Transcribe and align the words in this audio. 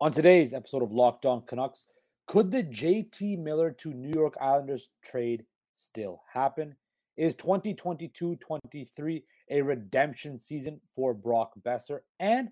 On 0.00 0.12
today's 0.12 0.52
episode 0.52 0.84
of 0.84 0.92
Locked 0.92 1.26
On 1.26 1.42
Canucks, 1.42 1.86
could 2.28 2.52
the 2.52 2.62
JT 2.62 3.36
Miller 3.40 3.72
to 3.80 3.92
New 3.92 4.12
York 4.14 4.34
Islanders 4.40 4.90
trade 5.04 5.44
still 5.74 6.22
happen? 6.32 6.76
Is 7.16 7.34
2022 7.34 8.36
23 8.36 9.24
a 9.50 9.60
redemption 9.60 10.38
season 10.38 10.80
for 10.94 11.14
Brock 11.14 11.50
Boeser? 11.66 11.98
And 12.20 12.50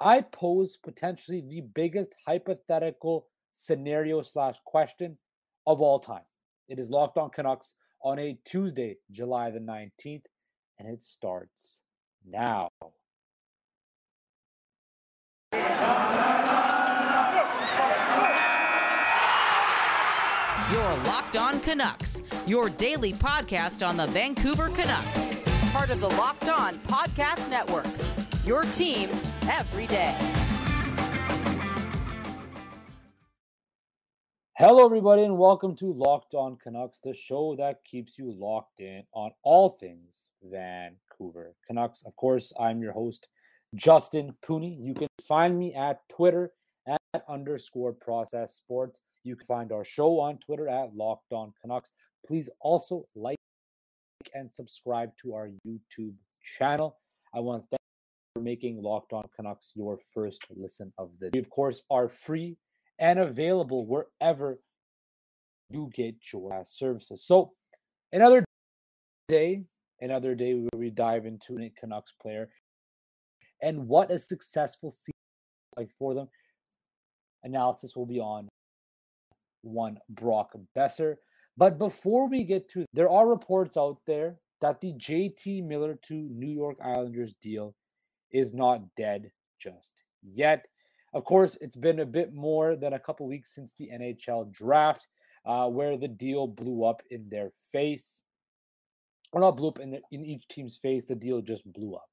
I 0.00 0.22
pose 0.22 0.78
potentially 0.82 1.42
the 1.42 1.60
biggest 1.60 2.14
hypothetical 2.26 3.26
scenario 3.52 4.22
slash 4.22 4.56
question 4.64 5.18
of 5.66 5.82
all 5.82 5.98
time. 5.98 6.24
It 6.70 6.78
is 6.78 6.88
Locked 6.88 7.18
On 7.18 7.28
Canucks 7.28 7.74
on 8.02 8.18
a 8.18 8.38
Tuesday, 8.46 8.96
July 9.10 9.50
the 9.50 9.58
19th, 9.58 10.24
and 10.78 10.88
it 10.88 11.02
starts 11.02 11.82
now. 12.26 12.70
Your 20.72 20.95
Locked 21.06 21.36
On 21.36 21.60
Canucks, 21.60 22.20
your 22.48 22.68
daily 22.68 23.12
podcast 23.12 23.86
on 23.86 23.96
the 23.96 24.08
Vancouver 24.08 24.70
Canucks. 24.70 25.36
Part 25.70 25.90
of 25.90 26.00
the 26.00 26.08
Locked 26.08 26.48
On 26.48 26.74
Podcast 26.80 27.48
Network. 27.48 27.86
Your 28.44 28.64
team 28.64 29.08
every 29.48 29.86
day. 29.86 30.16
Hello, 34.58 34.84
everybody, 34.84 35.22
and 35.22 35.38
welcome 35.38 35.76
to 35.76 35.92
Locked 35.92 36.34
On 36.34 36.56
Canucks, 36.56 36.98
the 37.04 37.14
show 37.14 37.54
that 37.54 37.84
keeps 37.84 38.18
you 38.18 38.34
locked 38.36 38.80
in 38.80 39.04
on 39.12 39.30
all 39.44 39.70
things 39.70 40.30
Vancouver 40.42 41.54
Canucks. 41.68 42.02
Of 42.04 42.16
course, 42.16 42.52
I'm 42.58 42.82
your 42.82 42.92
host, 42.92 43.28
Justin 43.76 44.34
Pooney. 44.44 44.76
You 44.84 44.94
can 44.94 45.06
find 45.22 45.56
me 45.56 45.72
at 45.72 46.00
Twitter 46.08 46.50
at 46.88 47.00
underscore 47.28 47.92
process 47.92 48.56
sports. 48.56 49.00
You 49.26 49.34
can 49.34 49.46
find 49.46 49.72
our 49.72 49.84
show 49.84 50.20
on 50.20 50.38
Twitter 50.38 50.68
at 50.68 50.94
Locked 50.94 51.32
On 51.32 51.52
Canucks. 51.60 51.90
Please 52.24 52.48
also 52.60 53.08
like 53.16 53.36
and 54.34 54.52
subscribe 54.52 55.10
to 55.22 55.34
our 55.34 55.50
YouTube 55.66 56.14
channel. 56.58 56.98
I 57.34 57.40
want 57.40 57.64
to 57.64 57.68
thank 57.70 57.80
you 57.80 58.40
for 58.40 58.44
making 58.44 58.80
Locked 58.80 59.12
On 59.12 59.24
Canucks 59.34 59.72
your 59.74 59.98
first 60.14 60.46
listen 60.54 60.92
of 60.96 61.10
the 61.18 61.30
day. 61.30 61.38
We, 61.38 61.40
of 61.40 61.50
course, 61.50 61.82
are 61.90 62.08
free 62.08 62.56
and 63.00 63.18
available 63.18 63.84
wherever 63.84 64.60
you 65.70 65.90
get 65.92 66.14
your 66.32 66.62
services. 66.64 67.24
So, 67.26 67.50
another 68.12 68.44
day, 69.26 69.64
another 70.00 70.36
day 70.36 70.54
where 70.54 70.78
we 70.78 70.90
dive 70.90 71.26
into 71.26 71.58
a 71.58 71.72
Canucks 71.80 72.14
player 72.22 72.48
and 73.60 73.88
what 73.88 74.12
a 74.12 74.20
successful 74.20 74.92
season 74.92 75.12
like 75.76 75.90
for 75.98 76.14
them. 76.14 76.28
Analysis 77.42 77.96
will 77.96 78.06
be 78.06 78.20
on 78.20 78.48
one 79.62 79.98
Brock 80.08 80.52
Boeser. 80.76 81.16
But 81.56 81.78
before 81.78 82.28
we 82.28 82.44
get 82.44 82.68
to, 82.70 82.84
there 82.92 83.10
are 83.10 83.26
reports 83.26 83.76
out 83.76 83.98
there 84.06 84.36
that 84.60 84.80
the 84.80 84.92
JT 84.92 85.64
Miller 85.64 85.98
to 86.08 86.14
New 86.14 86.50
York 86.50 86.78
Islanders 86.82 87.34
deal 87.42 87.74
is 88.32 88.52
not 88.52 88.82
dead 88.96 89.30
just 89.58 90.02
yet. 90.22 90.66
Of 91.14 91.24
course, 91.24 91.56
it's 91.60 91.76
been 91.76 92.00
a 92.00 92.06
bit 92.06 92.34
more 92.34 92.76
than 92.76 92.92
a 92.92 92.98
couple 92.98 93.26
weeks 93.26 93.54
since 93.54 93.74
the 93.78 93.90
NHL 93.92 94.52
draft, 94.52 95.06
uh, 95.46 95.66
where 95.68 95.96
the 95.96 96.08
deal 96.08 96.46
blew 96.46 96.84
up 96.84 97.02
in 97.10 97.28
their 97.30 97.52
face. 97.72 98.22
Or 99.32 99.40
not 99.40 99.56
blew 99.56 99.68
up 99.68 99.78
in, 99.78 99.92
the, 99.92 100.00
in 100.12 100.24
each 100.24 100.46
team's 100.48 100.76
face, 100.76 101.06
the 101.06 101.14
deal 101.14 101.40
just 101.40 101.70
blew 101.72 101.94
up. 101.94 102.10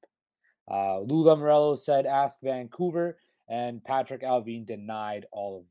Uh, 0.70 1.00
Lou 1.00 1.24
Lamoriello 1.24 1.78
said, 1.78 2.06
ask 2.06 2.38
Vancouver, 2.42 3.18
and 3.48 3.82
Patrik 3.82 4.22
Allvin 4.22 4.66
denied 4.66 5.26
all 5.30 5.58
of 5.58 5.64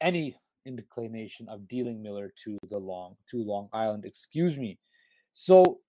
any 0.00 0.36
inclination 0.66 1.48
of 1.48 1.68
dealing 1.68 2.02
Miller 2.02 2.32
to 2.44 2.58
the 2.68 2.78
long 2.78 3.16
to 3.30 3.38
Long 3.42 3.68
Island. 3.72 4.04
Excuse 4.04 4.58
me. 4.58 4.78
So 5.32 5.80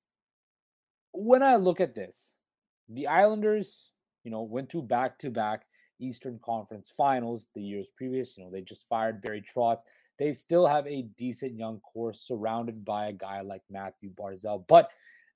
when 1.11 1.41
I 1.43 1.55
look 1.55 1.81
at 1.81 1.95
this, 1.95 2.35
the 2.89 3.07
Islanders, 3.07 3.91
you 4.23 4.31
know, 4.31 4.43
went 4.43 4.69
to 4.69 4.81
back-to-back 4.81 5.66
Eastern 5.99 6.39
Conference 6.43 6.91
Finals 6.95 7.47
the 7.55 7.61
years 7.61 7.87
previous. 7.95 8.37
You 8.37 8.43
know, 8.43 8.51
they 8.51 8.61
just 8.61 8.87
fired 8.87 9.21
Barry 9.21 9.43
Trotz. 9.43 9.81
They 10.19 10.33
still 10.33 10.67
have 10.67 10.87
a 10.87 11.03
decent 11.17 11.57
young 11.57 11.79
core 11.79 12.13
surrounded 12.13 12.83
by 12.85 13.07
a 13.07 13.13
guy 13.13 13.41
like 13.41 13.61
Mathew 13.69 14.11
Barzal. 14.11 14.66
But 14.67 14.89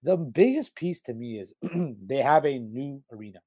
the 0.04 0.18
biggest 0.18 0.76
piece 0.76 1.02
to 1.02 1.14
me 1.14 1.40
is 1.40 1.54
they 2.06 2.22
have 2.22 2.46
a 2.46 2.58
new 2.58 3.02
arena. 3.12 3.40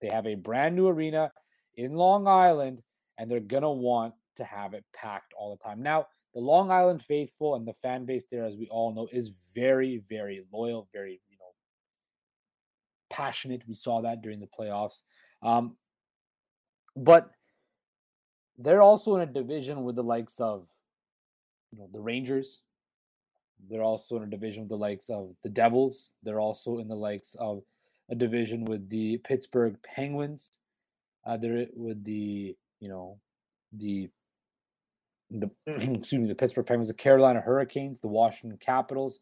They 0.00 0.08
have 0.08 0.26
a 0.26 0.34
brand 0.34 0.76
new 0.76 0.88
arena 0.88 1.30
in 1.76 1.94
Long 1.94 2.26
Island, 2.26 2.82
and 3.18 3.30
they're 3.30 3.40
to 3.62 3.70
want 3.70 4.14
to 4.40 4.44
have 4.44 4.74
it 4.74 4.84
packed 4.94 5.32
all 5.38 5.56
the 5.56 5.62
time. 5.62 5.82
Now, 5.82 6.06
the 6.34 6.40
Long 6.40 6.70
Island 6.70 7.02
faithful 7.02 7.54
and 7.54 7.66
the 7.66 7.74
fan 7.74 8.04
base 8.04 8.24
there, 8.30 8.44
as 8.44 8.56
we 8.56 8.68
all 8.68 8.94
know, 8.94 9.08
is 9.12 9.32
very, 9.54 10.02
very 10.08 10.44
loyal, 10.52 10.88
very, 10.92 11.20
you 11.28 11.36
know, 11.38 11.52
passionate. 13.10 13.62
We 13.66 13.74
saw 13.74 14.02
that 14.02 14.22
during 14.22 14.40
the 14.40 14.46
playoffs. 14.46 15.02
Um, 15.42 15.76
but 16.96 17.30
they're 18.58 18.82
also 18.82 19.16
in 19.16 19.22
a 19.22 19.32
division 19.32 19.84
with 19.84 19.96
the 19.96 20.02
likes 20.02 20.38
of, 20.38 20.68
you 21.72 21.78
know, 21.78 21.88
the 21.92 22.00
Rangers. 22.00 22.60
They're 23.68 23.82
also 23.82 24.16
in 24.16 24.22
a 24.22 24.26
division 24.26 24.62
with 24.62 24.70
the 24.70 24.76
likes 24.76 25.10
of 25.10 25.34
the 25.42 25.50
Devils. 25.50 26.12
They're 26.22 26.40
also 26.40 26.78
in 26.78 26.88
the 26.88 26.96
likes 26.96 27.34
of 27.34 27.62
a 28.08 28.14
division 28.14 28.64
with 28.64 28.88
the 28.88 29.18
Pittsburgh 29.18 29.76
Penguins. 29.82 30.50
Uh, 31.26 31.36
they're 31.36 31.66
with 31.74 32.04
the, 32.04 32.56
you 32.80 32.88
know, 32.88 33.18
the 33.72 34.08
the 35.30 35.50
mm. 35.68 35.96
excuse 35.98 36.20
me, 36.20 36.28
the 36.28 36.34
Pittsburgh 36.34 36.66
Penguins, 36.66 36.88
the 36.88 36.94
Carolina 36.94 37.40
Hurricanes, 37.40 38.00
the 38.00 38.08
Washington 38.08 38.58
Capitals, 38.58 39.20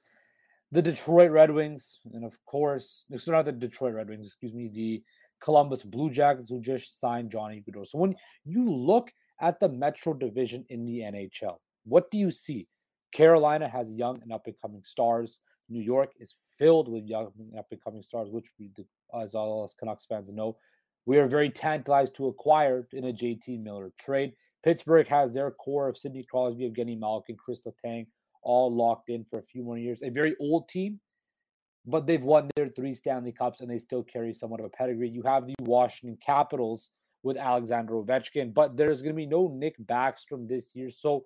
the 0.73 0.83
Detroit 0.83 1.31
Red 1.31 1.51
Wings, 1.51 2.01
and 2.13 2.25
of 2.25 2.39
course, 2.45 3.05
no, 3.09 3.19
not 3.29 3.45
the 3.45 3.53
Detroit 3.53 3.95
Red 3.95 4.09
Wings, 4.09 4.27
excuse 4.27 4.55
me, 4.55 4.69
the 4.69 5.03
Columbus 5.41 5.83
Blue 5.83 6.11
Jackets 6.11 6.49
who 6.49 6.61
just 6.61 7.01
signed 7.01 7.31
Johnny 7.31 7.63
Gaudreau. 7.67 7.87
So 7.87 7.99
when 7.99 8.15
you 8.45 8.71
look 8.71 9.13
at 9.41 9.61
the 9.61 9.69
Metro 9.69 10.13
Division 10.13 10.65
in 10.69 10.85
the 10.85 11.01
NHL, 11.01 11.57
what 11.85 12.11
do 12.11 12.19
you 12.19 12.31
see? 12.31 12.67
Carolina 13.13 13.69
has 13.69 13.93
young 13.93 14.21
and 14.23 14.33
up 14.33 14.47
and 14.47 14.57
coming 14.61 14.83
stars. 14.85 15.41
New 15.71 15.81
York 15.81 16.13
is 16.19 16.35
filled 16.59 16.89
with 16.89 17.07
young 17.07 17.31
and 17.39 17.59
up 17.59 17.69
and 17.71 17.83
coming 17.83 18.03
stars, 18.03 18.29
which 18.31 18.49
we, 18.59 18.71
as 19.19 19.35
all 19.35 19.65
us 19.65 19.75
Canucks 19.79 20.05
fans 20.07 20.31
know, 20.31 20.57
we 21.07 21.19
are 21.19 21.27
very 21.27 21.49
tantalized 21.49 22.15
to 22.17 22.27
acquire 22.27 22.87
in 22.93 23.05
a 23.07 23.13
JT 23.13 23.63
Miller 23.63 23.93
trade. 23.99 24.35
Pittsburgh 24.65 25.07
has 25.09 25.35
their 25.35 25.51
core 25.51 25.89
of 25.89 25.97
Sidney 25.97 26.25
Crosby, 26.29 26.67
of 26.67 26.73
Evgeny 26.73 26.99
Malkin, 26.99 27.37
Chris 27.37 27.63
Letang, 27.63 28.07
all 28.43 28.75
locked 28.75 29.09
in 29.09 29.25
for 29.25 29.39
a 29.39 29.43
few 29.43 29.63
more 29.63 29.79
years. 29.79 30.03
A 30.03 30.11
very 30.11 30.35
old 30.41 30.69
team, 30.69 31.01
but 31.87 32.07
they've 32.07 32.23
won 32.23 32.51
their 32.57 32.69
three 32.69 32.95
Stanley 32.95 33.33
Cups 33.33 33.61
and 33.61 33.71
they 33.71 33.79
still 33.79 34.03
carry 34.03 34.35
somewhat 34.35 34.61
of 34.61 34.67
a 34.67 34.71
pedigree. 34.71 35.09
You 35.09 35.23
have 35.23 35.47
the 35.47 35.55
Washington 35.61 36.19
Capitals 36.25 36.91
with 37.23 37.37
Alexander 37.37 37.95
Ovechkin, 37.95 38.55
but 38.55 38.77
there's 38.77 39.03
going 39.03 39.15
to 39.15 39.17
be 39.17 39.27
no 39.27 39.49
Nick 39.49 39.77
Backstrom 39.87 40.49
this 40.49 40.75
year. 40.75 40.91
So, 40.91 41.25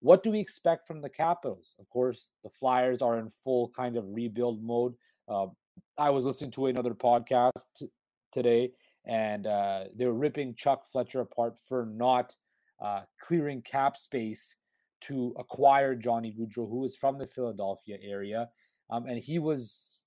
what 0.00 0.22
do 0.22 0.30
we 0.30 0.40
expect 0.40 0.86
from 0.86 1.00
the 1.00 1.08
Capitals? 1.08 1.74
Of 1.80 1.88
course, 1.88 2.28
the 2.44 2.50
Flyers 2.50 3.00
are 3.00 3.18
in 3.18 3.30
full 3.42 3.72
kind 3.74 3.96
of 3.96 4.04
rebuild 4.06 4.62
mode. 4.62 4.94
Uh, 5.28 5.46
I 5.98 6.10
was 6.10 6.24
listening 6.24 6.50
to 6.52 6.66
another 6.66 6.94
podcast 6.94 7.64
t- 7.76 7.88
today, 8.30 8.72
and 9.06 9.46
uh, 9.46 9.84
they 9.94 10.06
were 10.06 10.14
ripping 10.14 10.54
Chuck 10.54 10.84
Fletcher 10.90 11.20
apart 11.20 11.56
for 11.66 11.86
not 11.86 12.34
uh, 12.80 13.02
clearing 13.20 13.62
cap 13.62 13.96
space 13.96 14.56
to 15.02 15.34
acquire 15.38 15.94
Johnny 15.94 16.34
Gaudreau, 16.38 16.68
who 16.68 16.84
is 16.84 16.96
from 16.96 17.18
the 17.18 17.26
Philadelphia 17.26 17.98
area. 18.02 18.48
Um, 18.90 19.06
and 19.06 19.18
he 19.18 19.38
was, 19.38 20.00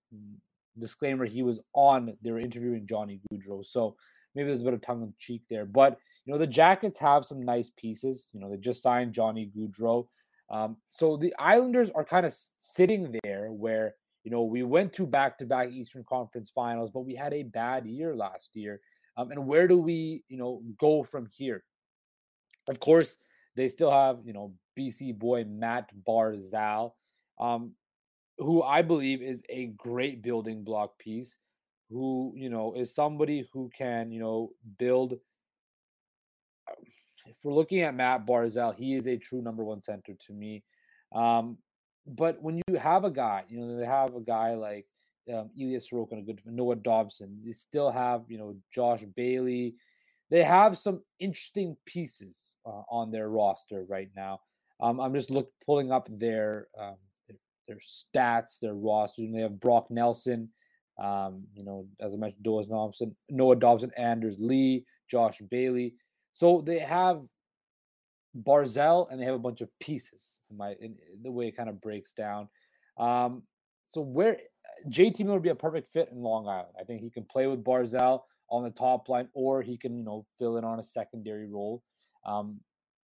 disclaimer, 0.78 1.25
he 1.25 1.44
was 1.44 1.59
on, 1.74 2.16
they 2.22 2.31
were 2.31 2.40
interviewing 2.40 2.88
Johnny 2.88 3.22
Gaudreau. 3.31 3.66
So 3.66 3.96
maybe 4.35 4.47
there's 4.47 4.62
a 4.62 4.66
bit 4.66 4.74
of 4.74 4.81
tongue 4.81 5.03
in 5.03 5.13
cheek 5.19 5.44
there. 5.50 5.66
But, 5.66 5.97
you 6.25 6.34
know, 6.34 6.40
the 6.40 6.47
Jackets 6.47 7.00
have 7.00 7.25
some 7.25 7.42
nice 7.42 7.71
pieces. 7.77 8.30
You 8.33 8.39
know, 8.39 8.50
they 8.50 8.57
just 8.57 8.81
signed 8.81 9.13
Johnny 9.13 9.51
Gaudreau. 9.56 10.07
Um, 10.50 10.77
so 10.89 11.18
the 11.18 11.33
Islanders 11.38 11.89
are 11.94 12.06
kind 12.06 12.25
of 12.25 12.36
sitting 12.57 13.15
there 13.24 13.51
where, 13.51 13.95
you 14.24 14.31
know, 14.31 14.44
we 14.44 14.63
went 14.63 14.94
to 14.94 15.06
back 15.06 15.38
to 15.39 15.45
back 15.45 15.69
Eastern 15.69 16.04
Conference 16.07 16.50
finals, 16.50 16.92
but 16.94 17.01
we 17.01 17.15
had 17.15 17.33
a 17.33 17.44
bad 17.44 17.86
year 17.86 18.15
last 18.15 18.50
year. 18.54 18.81
Um, 19.18 19.31
and 19.31 19.45
where 19.45 19.68
do 19.68 19.77
we, 19.77 20.24
you 20.27 20.38
know, 20.38 20.62
go 20.80 21.04
from 21.04 21.27
here? 21.36 21.63
Of 22.69 22.80
course, 22.80 23.16
they 23.56 23.68
still 23.68 23.92
have, 23.92 24.19
you 24.24 24.31
know, 24.31 24.54
BC 24.77 25.18
boy 25.18 25.44
Matt 25.44 25.89
Barzal, 26.07 26.94
um, 27.39 27.74
who 28.38 28.62
I 28.62 28.83
believe 28.83 29.21
is 29.21 29.44
a 29.50 29.68
great 29.68 30.21
building 30.21 30.63
block 30.63 30.98
piece, 31.00 31.38
who, 31.89 32.31
you 32.36 32.50
know, 32.50 32.74
is 32.75 32.94
somebody 32.94 33.48
who 33.51 33.69
can, 33.75 34.12
you 34.12 34.19
know, 34.19 34.51
build. 34.77 35.13
Uh, 36.69 36.75
if 37.25 37.36
we're 37.44 37.54
looking 37.54 37.81
at 37.81 37.95
Matt 37.95 38.25
Barzal, 38.25 38.75
he 38.75 38.95
is 38.95 39.07
a 39.07 39.18
true 39.18 39.42
number 39.42 39.63
one 39.63 39.81
center 39.81 40.13
to 40.27 40.33
me. 40.33 40.63
Um, 41.13 41.57
but 42.06 42.42
when 42.42 42.62
you 42.68 42.75
have 42.75 43.04
a 43.04 43.12
guy, 43.12 43.44
you 43.50 43.60
know, 43.60 43.77
they 43.77 43.86
have 43.86 44.15
a 44.15 44.22
guy 44.22 44.54
like 44.54 44.86
um, 45.33 45.50
Ilya 45.60 45.80
Sorokin, 45.80 46.19
a 46.19 46.22
good 46.22 46.39
Noah 46.45 46.75
Dobson. 46.75 47.39
They 47.45 47.51
still 47.51 47.92
have, 47.92 48.24
you 48.30 48.38
know, 48.38 48.56
Josh 48.74 49.04
Bailey, 49.15 49.75
they 50.29 50.43
have 50.43 50.77
some 50.77 51.01
interesting 51.19 51.75
pieces 51.85 52.53
uh, 52.65 52.83
on 52.89 53.11
their 53.11 53.29
roster 53.29 53.83
right 53.87 54.09
now. 54.15 54.41
Um, 54.79 54.99
I'm 54.99 55.13
just 55.13 55.31
look 55.31 55.51
pulling 55.65 55.91
up 55.91 56.07
their 56.11 56.67
um, 56.79 56.95
their, 57.27 57.37
their 57.67 57.79
stats, 57.79 58.59
their 58.61 58.75
roster. 58.75 59.23
And 59.23 59.35
they 59.35 59.41
have 59.41 59.59
Brock 59.59 59.87
Nelson, 59.89 60.49
um, 60.97 61.43
you 61.53 61.63
know, 61.63 61.87
as 61.99 62.13
I 62.13 62.17
mentioned, 62.17 62.45
Noah 62.45 62.65
Dobson, 62.65 63.15
Noah 63.29 63.55
Dobson, 63.55 63.91
Anders 63.97 64.37
Lee, 64.39 64.85
Josh 65.09 65.39
Bailey. 65.49 65.95
So 66.33 66.61
they 66.65 66.79
have 66.79 67.23
Barzal 68.37 69.11
and 69.11 69.19
they 69.19 69.25
have 69.25 69.35
a 69.35 69.39
bunch 69.39 69.61
of 69.61 69.69
pieces. 69.79 70.39
In 70.49 70.57
my 70.57 70.71
in, 70.79 70.95
in 71.13 71.23
the 71.23 71.31
way 71.31 71.47
it 71.47 71.57
kind 71.57 71.69
of 71.69 71.81
breaks 71.81 72.13
down. 72.13 72.47
Um, 72.97 73.43
so 73.85 74.01
where 74.01 74.37
JT 74.89 75.19
Miller 75.19 75.33
would 75.33 75.43
be 75.43 75.49
a 75.49 75.55
perfect 75.55 75.91
fit 75.91 76.09
in 76.11 76.21
Long 76.21 76.47
Island. 76.47 76.75
I 76.79 76.83
think 76.83 77.01
he 77.01 77.09
can 77.09 77.23
play 77.23 77.47
with 77.47 77.63
Barzal 77.63 78.21
on 78.51 78.63
the 78.63 78.69
top 78.69 79.10
line, 79.10 79.30
or 79.34 79.62
he 79.62 79.78
can, 79.78 79.98
you 79.98 80.04
know, 80.04 80.25
fill 80.38 80.57
in 80.57 80.63
on 80.63 80.80
a 80.80 80.84
secondary 80.84 81.48
role. 81.48 81.84
Um, 82.25 82.60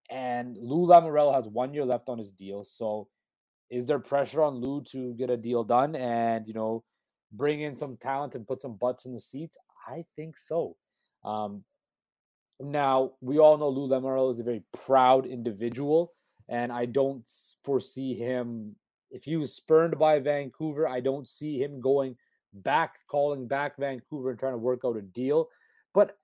and 0.10 0.57
Lou 0.57 0.88
Lamoriello 0.88 1.34
has 1.34 1.48
one 1.48 1.74
year 1.74 1.86
left 1.86 2.10
on 2.10 2.18
his 2.18 2.31
deal. 2.31 2.63
So 2.63 3.07
is 3.69 3.86
there 3.86 4.00
pressure 4.00 4.42
on 4.44 4.56
Lou 4.56 4.84
to 4.92 5.13
get 5.13 5.30
a 5.30 5.38
deal 5.38 5.63
done 5.63 5.95
and, 5.95 6.48
you 6.48 6.54
know, 6.54 6.84
bring 7.31 7.62
in 7.62 7.75
some 7.75 7.98
talent 7.98 8.36
and 8.36 8.48
put 8.48 8.62
some 8.62 8.75
butts 8.75 9.06
in 9.06 9.13
the 9.13 9.19
seats? 9.19 9.57
I 9.88 10.06
think 10.16 10.38
so. 10.38 10.75
Um, 11.24 11.63
now, 12.60 13.13
we 13.22 13.40
all 13.40 13.57
know 13.57 13.69
Lou 13.69 13.88
Lamoriello 13.88 14.31
is 14.31 14.40
a 14.40 14.44
very 14.44 14.63
proud 14.86 15.25
individual, 15.25 16.13
and 16.48 16.72
I 16.72 16.86
don't 16.86 17.30
foresee 17.63 18.13
him 18.13 18.75
if 19.13 19.24
he 19.24 19.38
was 19.38 19.56
spurned 19.56 19.98
by 20.00 20.19
Vancouver, 20.19 20.88
I 20.88 21.00
don't 21.00 21.30
see 21.30 21.62
him 21.62 21.80
going 21.80 22.18
back, 22.53 23.00
calling 23.07 23.47
back 23.47 23.77
Vancouver 23.77 24.31
and 24.31 24.39
trying 24.39 24.53
to 24.53 24.57
work 24.57 24.81
out 24.85 24.97
a 24.97 25.01
deal. 25.01 25.50
But 25.94 26.17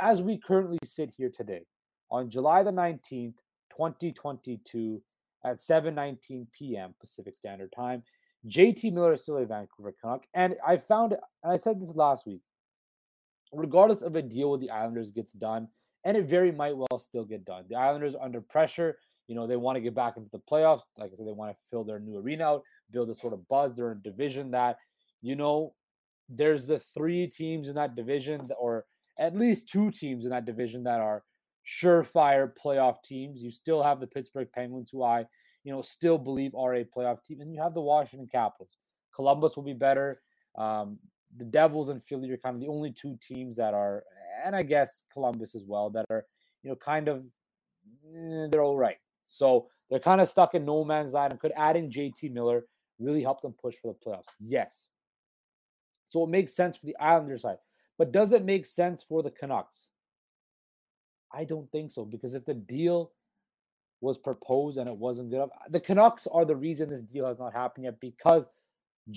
as 0.00 0.22
we 0.22 0.38
currently 0.38 0.78
sit 0.84 1.10
here 1.16 1.30
today, 1.34 1.62
on 2.10 2.30
July 2.30 2.62
the 2.62 2.70
19th, 2.70 3.34
2022, 3.76 5.02
at 5.44 5.58
7:19 5.58 6.46
p.m. 6.52 6.94
Pacific 6.98 7.36
Standard 7.36 7.72
Time, 7.74 8.02
JT 8.46 8.92
Miller 8.92 9.12
is 9.12 9.22
still 9.22 9.38
a 9.38 9.46
Vancouver 9.46 9.94
Canuck, 10.02 10.24
and 10.34 10.56
I 10.66 10.76
found, 10.76 11.12
and 11.12 11.52
I 11.52 11.56
said 11.56 11.80
this 11.80 11.94
last 11.94 12.26
week, 12.26 12.40
regardless 13.52 14.02
of 14.02 14.16
a 14.16 14.22
deal 14.22 14.50
with 14.50 14.60
the 14.60 14.70
Islanders 14.70 15.10
gets 15.10 15.32
done, 15.32 15.68
and 16.04 16.16
it 16.16 16.26
very 16.26 16.50
might 16.50 16.76
well 16.76 16.98
still 16.98 17.24
get 17.24 17.44
done. 17.44 17.64
The 17.68 17.76
Islanders 17.76 18.16
under 18.20 18.40
pressure. 18.40 18.98
You 19.28 19.34
know, 19.34 19.46
they 19.46 19.56
want 19.56 19.76
to 19.76 19.82
get 19.82 19.94
back 19.94 20.16
into 20.16 20.30
the 20.32 20.40
playoffs. 20.50 20.80
Like 20.96 21.12
I 21.12 21.16
said, 21.16 21.26
they 21.26 21.32
want 21.32 21.54
to 21.54 21.62
fill 21.70 21.84
their 21.84 22.00
new 22.00 22.16
arena 22.16 22.44
out, 22.44 22.62
build 22.90 23.10
a 23.10 23.14
sort 23.14 23.34
of 23.34 23.46
buzz. 23.48 23.74
They're 23.74 23.92
in 23.92 23.98
a 23.98 24.00
division 24.00 24.50
that, 24.52 24.78
you 25.22 25.36
know, 25.36 25.74
there's 26.28 26.66
the 26.66 26.78
three 26.78 27.26
teams 27.26 27.68
in 27.68 27.74
that 27.74 27.96
division, 27.96 28.48
or 28.58 28.84
at 29.18 29.36
least 29.36 29.68
two 29.68 29.90
teams 29.90 30.24
in 30.24 30.30
that 30.30 30.44
division 30.44 30.84
that 30.84 31.00
are 31.00 31.24
surefire 31.66 32.50
playoff 32.64 33.02
teams. 33.02 33.42
You 33.42 33.50
still 33.50 33.82
have 33.82 34.00
the 34.00 34.06
Pittsburgh 34.06 34.48
Penguins, 34.54 34.90
who 34.90 35.02
I, 35.02 35.24
you 35.64 35.72
know, 35.72 35.82
still 35.82 36.18
believe 36.18 36.54
are 36.54 36.74
a 36.74 36.84
playoff 36.84 37.22
team, 37.24 37.40
and 37.40 37.52
you 37.52 37.60
have 37.60 37.74
the 37.74 37.80
Washington 37.80 38.28
Capitals. 38.30 38.76
Columbus 39.14 39.56
will 39.56 39.64
be 39.64 39.74
better. 39.74 40.20
Um, 40.56 40.98
the 41.36 41.44
Devils 41.44 41.88
and 41.88 42.02
Philly 42.02 42.30
are 42.30 42.36
kind 42.36 42.54
of 42.54 42.60
the 42.60 42.68
only 42.68 42.92
two 42.92 43.18
teams 43.26 43.56
that 43.56 43.74
are, 43.74 44.04
and 44.44 44.54
I 44.54 44.62
guess 44.62 45.02
Columbus 45.12 45.54
as 45.54 45.64
well, 45.66 45.90
that 45.90 46.06
are, 46.10 46.24
you 46.62 46.70
know, 46.70 46.76
kind 46.76 47.08
of, 47.08 47.24
eh, 48.06 48.46
they're 48.50 48.62
all 48.62 48.76
right. 48.76 48.96
So 49.26 49.68
they're 49.90 50.00
kind 50.00 50.20
of 50.20 50.28
stuck 50.28 50.54
in 50.54 50.64
no 50.64 50.84
man's 50.84 51.12
land. 51.12 51.32
And 51.32 51.40
could 51.40 51.52
adding 51.56 51.90
JT 51.90 52.32
Miller 52.32 52.64
really 52.98 53.22
help 53.22 53.42
them 53.42 53.54
push 53.60 53.76
for 53.80 53.92
the 53.92 54.10
playoffs? 54.10 54.28
Yes. 54.40 54.86
So 56.08 56.24
it 56.24 56.30
makes 56.30 56.54
sense 56.54 56.76
for 56.76 56.86
the 56.86 56.96
Islanders 56.96 57.42
side. 57.42 57.58
But 57.98 58.12
does 58.12 58.32
it 58.32 58.44
make 58.44 58.66
sense 58.66 59.02
for 59.02 59.22
the 59.22 59.30
Canucks? 59.30 59.88
I 61.32 61.44
don't 61.44 61.70
think 61.70 61.90
so 61.90 62.04
because 62.04 62.34
if 62.34 62.46
the 62.46 62.54
deal 62.54 63.12
was 64.00 64.16
proposed 64.16 64.78
and 64.78 64.88
it 64.88 64.96
wasn't 64.96 65.30
good, 65.30 65.36
enough, 65.36 65.50
uh, 65.54 65.68
the 65.70 65.80
Canucks 65.80 66.26
are 66.26 66.44
the 66.44 66.56
reason 66.56 66.88
this 66.88 67.02
deal 67.02 67.26
has 67.26 67.38
not 67.38 67.52
happened 67.52 67.84
yet 67.84 68.00
because 68.00 68.46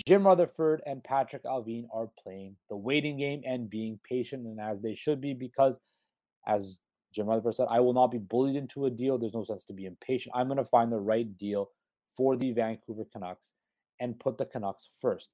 Jim 0.08 0.26
Rutherford 0.26 0.82
and 0.86 1.04
Patrik 1.04 1.44
Allvin 1.46 1.86
are 1.94 2.10
playing 2.22 2.56
the 2.70 2.76
waiting 2.76 3.18
game 3.18 3.42
and 3.46 3.70
being 3.70 4.00
patient 4.04 4.46
and 4.46 4.60
as 4.60 4.82
they 4.82 4.96
should 4.96 5.22
be 5.22 5.34
because 5.34 5.80
as 6.48 6.80
Jim 7.14 7.28
Rutherford 7.28 7.56
said, 7.56 7.68
I 7.70 7.82
will 7.82 7.94
not 7.94 8.12
be 8.12 8.18
bullied 8.18 8.56
into 8.56 8.86
a 8.86 8.90
deal. 8.90 9.18
There's 9.18 9.34
no 9.34 9.44
sense 9.44 9.66
to 9.66 9.74
be 9.74 9.86
impatient. 9.86 10.36
I'm 10.36 10.48
going 10.48 10.58
to 10.58 10.64
find 10.64 10.92
the 10.92 11.00
right 11.00 11.38
deal 11.38 11.70
for 12.16 12.36
the 12.36 12.52
Vancouver 12.52 13.06
Canucks 13.12 13.54
and 14.00 14.20
put 14.20 14.38
the 14.38 14.46
Canucks 14.46 14.90
first. 15.02 15.30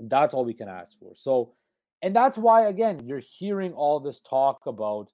That's 0.00 0.34
all 0.34 0.44
we 0.44 0.54
can 0.54 0.68
ask 0.68 0.98
for. 0.98 1.12
So, 1.14 1.52
and 2.02 2.16
that's 2.16 2.38
why, 2.38 2.68
again, 2.68 3.02
you're 3.04 3.20
hearing 3.20 3.72
all 3.72 4.00
this 4.00 4.20
talk 4.20 4.66
about 4.66 5.08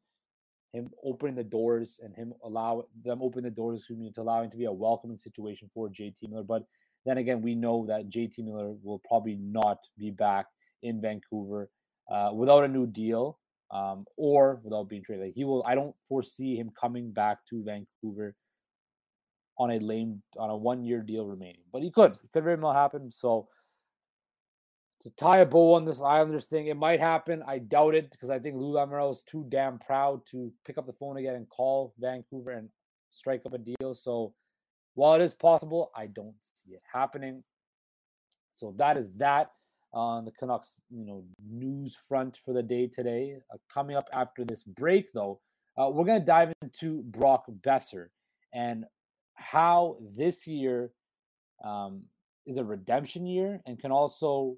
him 0.72 0.90
opening 1.02 1.34
the 1.34 1.44
doors 1.44 1.98
and 2.02 2.14
him 2.14 2.34
allow 2.44 2.84
them 3.04 3.20
open 3.22 3.42
the 3.42 3.50
doors 3.50 3.80
excuse 3.80 3.98
me, 3.98 4.12
to 4.14 4.20
allowing 4.20 4.50
to 4.50 4.56
be 4.56 4.66
a 4.66 4.72
welcoming 4.72 5.18
situation 5.18 5.70
for 5.74 5.88
JT 5.88 6.28
Miller. 6.28 6.42
But 6.42 6.64
then 7.04 7.18
again, 7.18 7.40
we 7.42 7.54
know 7.54 7.86
that 7.86 8.10
JT 8.10 8.38
Miller 8.44 8.74
will 8.82 9.00
probably 9.08 9.36
not 9.40 9.78
be 9.98 10.10
back 10.10 10.46
in 10.82 11.00
Vancouver 11.00 11.70
uh, 12.10 12.30
without 12.34 12.64
a 12.64 12.68
new 12.68 12.86
deal 12.86 13.38
um, 13.70 14.06
or 14.16 14.60
without 14.62 14.88
being 14.88 15.02
traded. 15.02 15.26
Like 15.26 15.34
he 15.34 15.44
will, 15.44 15.64
I 15.66 15.74
don't 15.74 15.94
foresee 16.08 16.56
him 16.56 16.70
coming 16.78 17.10
back 17.10 17.38
to 17.50 17.64
Vancouver 17.64 18.34
on 19.58 19.70
a 19.70 19.78
lame 19.78 20.22
on 20.36 20.50
a 20.50 20.56
one 20.56 20.84
year 20.84 21.00
deal 21.00 21.26
remaining, 21.26 21.62
but 21.72 21.82
he 21.82 21.90
could. 21.90 22.12
It 22.12 22.32
could 22.32 22.44
very 22.44 22.56
well 22.56 22.74
happen. 22.74 23.10
So 23.10 23.48
to 25.06 25.12
tie 25.16 25.38
a 25.38 25.46
bow 25.46 25.74
on 25.74 25.84
this 25.84 26.00
Islanders 26.00 26.46
thing, 26.46 26.66
it 26.66 26.76
might 26.76 26.98
happen. 26.98 27.40
I 27.46 27.58
doubt 27.58 27.94
it 27.94 28.10
because 28.10 28.28
I 28.28 28.40
think 28.40 28.56
Lou 28.56 28.72
Lamoriello 28.72 29.12
is 29.12 29.22
too 29.22 29.46
damn 29.48 29.78
proud 29.78 30.22
to 30.32 30.52
pick 30.66 30.78
up 30.78 30.86
the 30.86 30.92
phone 30.92 31.16
again 31.16 31.36
and 31.36 31.48
call 31.48 31.94
Vancouver 32.00 32.50
and 32.50 32.68
strike 33.10 33.42
up 33.46 33.52
a 33.52 33.58
deal. 33.58 33.94
So 33.94 34.34
while 34.94 35.14
it 35.14 35.22
is 35.22 35.32
possible, 35.32 35.92
I 35.94 36.08
don't 36.08 36.34
see 36.40 36.72
it 36.72 36.82
happening. 36.92 37.44
So 38.50 38.74
that 38.78 38.96
is 38.96 39.12
that 39.18 39.52
on 39.92 40.24
the 40.24 40.32
Canucks, 40.32 40.72
you 40.90 41.06
know, 41.06 41.22
news 41.48 41.94
front 41.94 42.40
for 42.44 42.52
the 42.52 42.62
day 42.62 42.88
today. 42.88 43.36
Uh, 43.54 43.58
coming 43.72 43.94
up 43.94 44.08
after 44.12 44.44
this 44.44 44.64
break, 44.64 45.12
though, 45.12 45.38
uh, 45.78 45.88
we're 45.88 46.04
going 46.04 46.18
to 46.18 46.26
dive 46.26 46.52
into 46.62 47.04
Brock 47.04 47.44
Boeser 47.64 48.08
and 48.52 48.84
how 49.34 49.98
this 50.16 50.48
year 50.48 50.90
um, 51.64 52.02
is 52.44 52.56
a 52.56 52.64
redemption 52.64 53.24
year 53.24 53.60
and 53.66 53.78
can 53.78 53.92
also, 53.92 54.56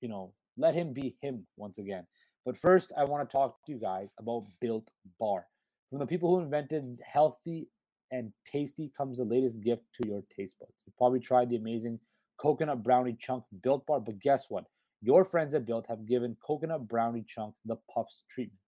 you 0.00 0.08
know, 0.08 0.32
let 0.56 0.74
him 0.74 0.92
be 0.92 1.16
him 1.20 1.46
once 1.56 1.78
again. 1.78 2.06
But 2.44 2.56
first, 2.56 2.92
I 2.96 3.04
want 3.04 3.28
to 3.28 3.32
talk 3.32 3.56
to 3.66 3.72
you 3.72 3.78
guys 3.78 4.14
about 4.18 4.46
Built 4.60 4.88
Bar. 5.20 5.46
From 5.90 5.98
the 5.98 6.06
people 6.06 6.34
who 6.34 6.42
invented 6.42 7.00
healthy 7.04 7.68
and 8.10 8.32
tasty 8.44 8.92
comes 8.96 9.18
the 9.18 9.24
latest 9.24 9.60
gift 9.60 9.82
to 10.00 10.08
your 10.08 10.22
taste 10.34 10.58
buds. 10.58 10.82
You've 10.86 10.96
probably 10.96 11.20
tried 11.20 11.50
the 11.50 11.56
amazing 11.56 11.98
coconut 12.38 12.82
brownie 12.82 13.16
chunk 13.18 13.44
built 13.62 13.86
bar. 13.86 14.00
But 14.00 14.20
guess 14.20 14.46
what? 14.48 14.64
Your 15.02 15.24
friends 15.24 15.54
at 15.54 15.66
Built 15.66 15.86
have 15.88 16.06
given 16.06 16.36
coconut 16.44 16.88
brownie 16.88 17.24
chunk 17.28 17.54
the 17.64 17.76
puffs 17.92 18.24
treatment. 18.30 18.58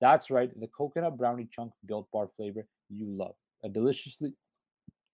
That's 0.00 0.30
right, 0.30 0.50
the 0.58 0.68
coconut 0.68 1.18
brownie 1.18 1.48
chunk 1.50 1.72
built 1.86 2.10
bar 2.12 2.28
flavor 2.36 2.66
you 2.88 3.06
love. 3.06 3.34
A 3.64 3.68
deliciously 3.68 4.32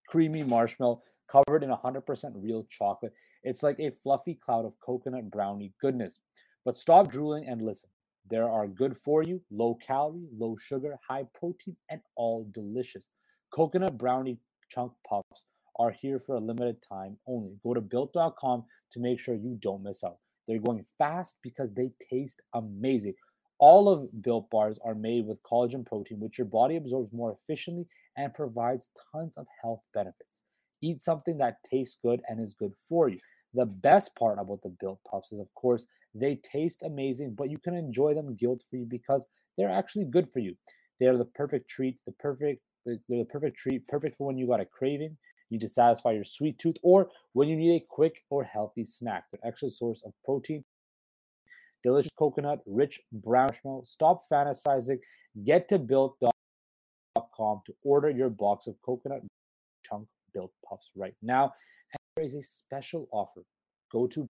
creamy 0.09 0.43
marshmallow 0.43 1.03
covered 1.29 1.63
in 1.63 1.71
100% 1.71 2.33
real 2.37 2.67
chocolate. 2.71 3.13
It's 3.43 3.63
like 3.63 3.79
a 3.81 3.93
fluffy 4.03 4.35
cloud 4.35 4.65
of 4.65 4.79
coconut 4.81 5.31
brownie 5.31 5.73
goodness. 5.81 6.21
But 6.65 6.77
stop 6.77 7.11
drooling 7.11 7.47
and 7.47 7.63
listen. 7.63 7.91
There 8.29 8.49
are 8.49 8.67
good 8.67 8.97
for 8.97 9.23
you, 9.23 9.41
low 9.51 9.79
calorie, 9.87 10.27
low 10.37 10.57
sugar, 10.57 10.99
high 11.09 11.27
protein, 11.39 11.77
and 11.91 12.01
all 12.17 12.49
delicious. 12.53 13.09
Coconut 13.53 13.97
brownie 13.97 14.41
chunk 14.69 14.93
puffs 15.09 15.45
are 15.79 15.93
here 15.93 16.19
for 16.19 16.35
a 16.35 16.41
limited 16.41 16.83
time 16.83 17.17
only. 17.29 17.57
Go 17.63 17.75
to 17.75 17.81
built.com 17.81 18.65
to 18.93 19.01
make 19.01 19.21
sure 19.21 19.35
you 19.35 19.59
don't 19.61 19.83
miss 19.83 20.03
out. 20.03 20.19
They're 20.49 20.59
going 20.59 20.85
fast 20.99 21.37
because 21.43 21.73
they 21.73 21.93
taste 22.11 22.43
amazing. 22.55 23.15
All 23.59 23.89
of 23.89 24.23
built 24.23 24.51
bars 24.51 24.79
are 24.85 24.95
made 24.95 25.27
with 25.27 25.43
collagen 25.43 25.87
protein, 25.87 26.21
which 26.21 26.39
your 26.39 26.47
body 26.47 26.77
absorbs 26.77 27.13
more 27.13 27.33
efficiently 27.33 27.87
and 28.17 28.35
provides 28.35 28.91
tons 29.13 29.37
of 29.37 29.47
health 29.63 29.81
benefits. 29.95 30.43
Eat 30.83 31.03
something 31.03 31.39
that 31.39 31.59
tastes 31.69 31.97
good 32.03 32.23
and 32.29 32.41
is 32.41 32.55
good 32.55 32.73
for 32.89 33.09
you. 33.09 33.19
The 33.55 33.67
best 33.67 34.15
part 34.17 34.39
about 34.39 34.63
the 34.63 34.75
built 34.81 35.01
puffs 35.11 35.33
is, 35.33 35.41
of 35.41 35.53
course, 35.55 35.87
they 36.15 36.37
taste 36.37 36.83
amazing, 36.83 37.35
but 37.35 37.51
you 37.51 37.59
can 37.59 37.75
enjoy 37.75 38.15
them 38.15 38.37
guilt 38.37 38.63
free 38.71 38.85
because 38.85 39.29
they're 39.57 39.71
actually 39.71 40.05
good 40.05 40.29
for 40.31 40.41
you. 40.41 40.57
They 41.01 41.07
are 41.07 41.17
the 41.17 41.25
perfect 41.25 41.69
treat, 41.69 41.99
the 42.07 42.13
perfect 42.13 42.63
they're 42.85 42.99
the 43.09 43.25
perfect 43.25 43.59
treat, 43.59 43.87
perfect 43.89 44.17
for 44.17 44.29
when 44.29 44.39
you 44.39 44.47
got 44.47 44.61
a 44.61 44.65
craving 44.65 45.17
you 45.51 45.59
to 45.61 45.69
satisfy 45.69 46.13
your 46.13 46.25
sweet 46.25 46.59
tooth, 46.59 46.77
or 46.83 47.09
when 47.33 47.49
you 47.49 47.57
need 47.57 47.77
a 47.77 47.87
quick 47.89 48.25
or 48.31 48.45
healthy 48.45 48.85
snack. 48.85 49.25
Extra 49.45 49.71
source 49.71 50.03
of 50.05 50.13
protein, 50.25 50.65
delicious 51.83 52.13
coconut, 52.19 52.61
rich 52.67 53.01
brown 53.13 53.49
marshmallow. 53.49 53.83
Stop 53.85 54.23
fantasizing. 54.31 54.99
Get 55.45 55.69
to 55.69 55.79
built.com 55.79 56.33
to 57.67 57.75
order 57.85 58.11
your 58.11 58.31
box 58.31 58.67
of 58.67 58.75
coconut 58.83 59.23
chunk 59.85 60.09
built 60.37 60.53
puffs 60.69 60.91
right 60.95 61.17
now. 61.23 61.45
And 61.93 61.99
there 62.15 62.25
is 62.27 62.35
a 62.35 62.43
special 62.43 63.09
offer. 63.11 63.43
Go 63.91 64.07
to 64.09 64.29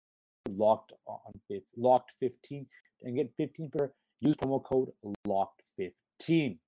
locked 0.48 0.92
on 1.06 1.18
locked 1.76 2.12
15 2.20 2.66
and 3.02 3.16
get 3.16 3.32
15 3.36 3.70
per 3.76 3.92
use 4.20 4.36
promo 4.36 4.62
code 4.62 4.90
locked 5.26 5.62
team. 6.20 6.58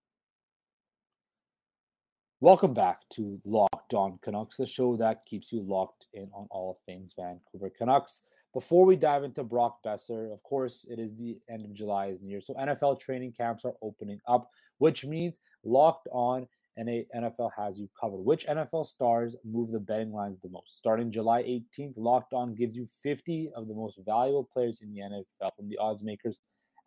Welcome 2.40 2.72
back 2.72 3.00
to 3.14 3.38
Locked 3.44 3.94
On 3.94 4.18
Canucks, 4.22 4.56
the 4.56 4.66
show 4.66 4.96
that 4.96 5.26
keeps 5.26 5.52
you 5.52 5.62
locked 5.62 6.06
in 6.14 6.30
on 6.32 6.46
all 6.50 6.80
things 6.86 7.12
Vancouver 7.16 7.70
Canucks. 7.76 8.22
Before 8.54 8.84
we 8.86 8.96
dive 8.96 9.24
into 9.24 9.44
Brock 9.44 9.78
Boeser, 9.86 10.32
of 10.32 10.42
course, 10.42 10.86
it 10.88 10.98
is 10.98 11.14
the 11.14 11.38
end 11.48 11.64
of 11.64 11.74
July 11.74 12.06
is 12.06 12.22
near, 12.22 12.40
so 12.40 12.54
NFL 12.54 12.98
training 12.98 13.34
camps 13.36 13.64
are 13.64 13.74
opening 13.82 14.18
up, 14.26 14.48
which 14.78 15.04
means 15.04 15.38
Locked 15.64 16.08
On 16.10 16.48
NFL 16.80 17.50
has 17.56 17.78
you 17.78 17.88
covered. 17.98 18.20
Which 18.20 18.46
NFL 18.46 18.86
stars 18.86 19.36
move 19.44 19.72
the 19.72 19.78
betting 19.78 20.12
lines 20.12 20.40
the 20.40 20.48
most? 20.48 20.76
Starting 20.76 21.10
July 21.10 21.42
18th, 21.42 21.94
Locked 21.96 22.32
On 22.32 22.54
gives 22.54 22.76
you 22.76 22.86
50 23.02 23.50
of 23.54 23.68
the 23.68 23.74
most 23.74 23.98
valuable 24.04 24.48
players 24.52 24.80
in 24.82 24.92
the 24.92 25.00
NFL 25.00 25.54
from 25.56 25.68
the 25.68 25.78
odds 25.78 26.02
makers 26.02 26.38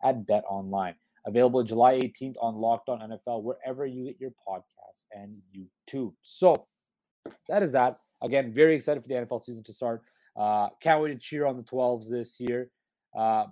at 0.02 0.26
Bet 0.26 0.44
Online. 0.48 0.94
Available 1.26 1.62
July 1.62 1.94
18th 1.94 2.34
on 2.40 2.56
Locked 2.56 2.88
On 2.88 3.00
NFL, 3.00 3.42
wherever 3.42 3.86
you 3.86 4.04
get 4.04 4.20
your 4.20 4.32
podcasts 4.46 5.04
and 5.12 5.36
YouTube. 5.56 6.12
So 6.22 6.66
that 7.48 7.62
is 7.62 7.72
that. 7.72 7.98
Again, 8.22 8.52
very 8.52 8.74
excited 8.74 9.02
for 9.02 9.08
the 9.08 9.14
NFL 9.14 9.44
season 9.44 9.64
to 9.64 9.72
start. 9.72 10.02
Uh, 10.36 10.68
can't 10.80 11.00
wait 11.02 11.08
to 11.08 11.18
cheer 11.18 11.46
on 11.46 11.56
the 11.56 11.62
12s 11.62 12.10
this 12.10 12.38
year. 12.40 12.70
Uh, 13.16 13.46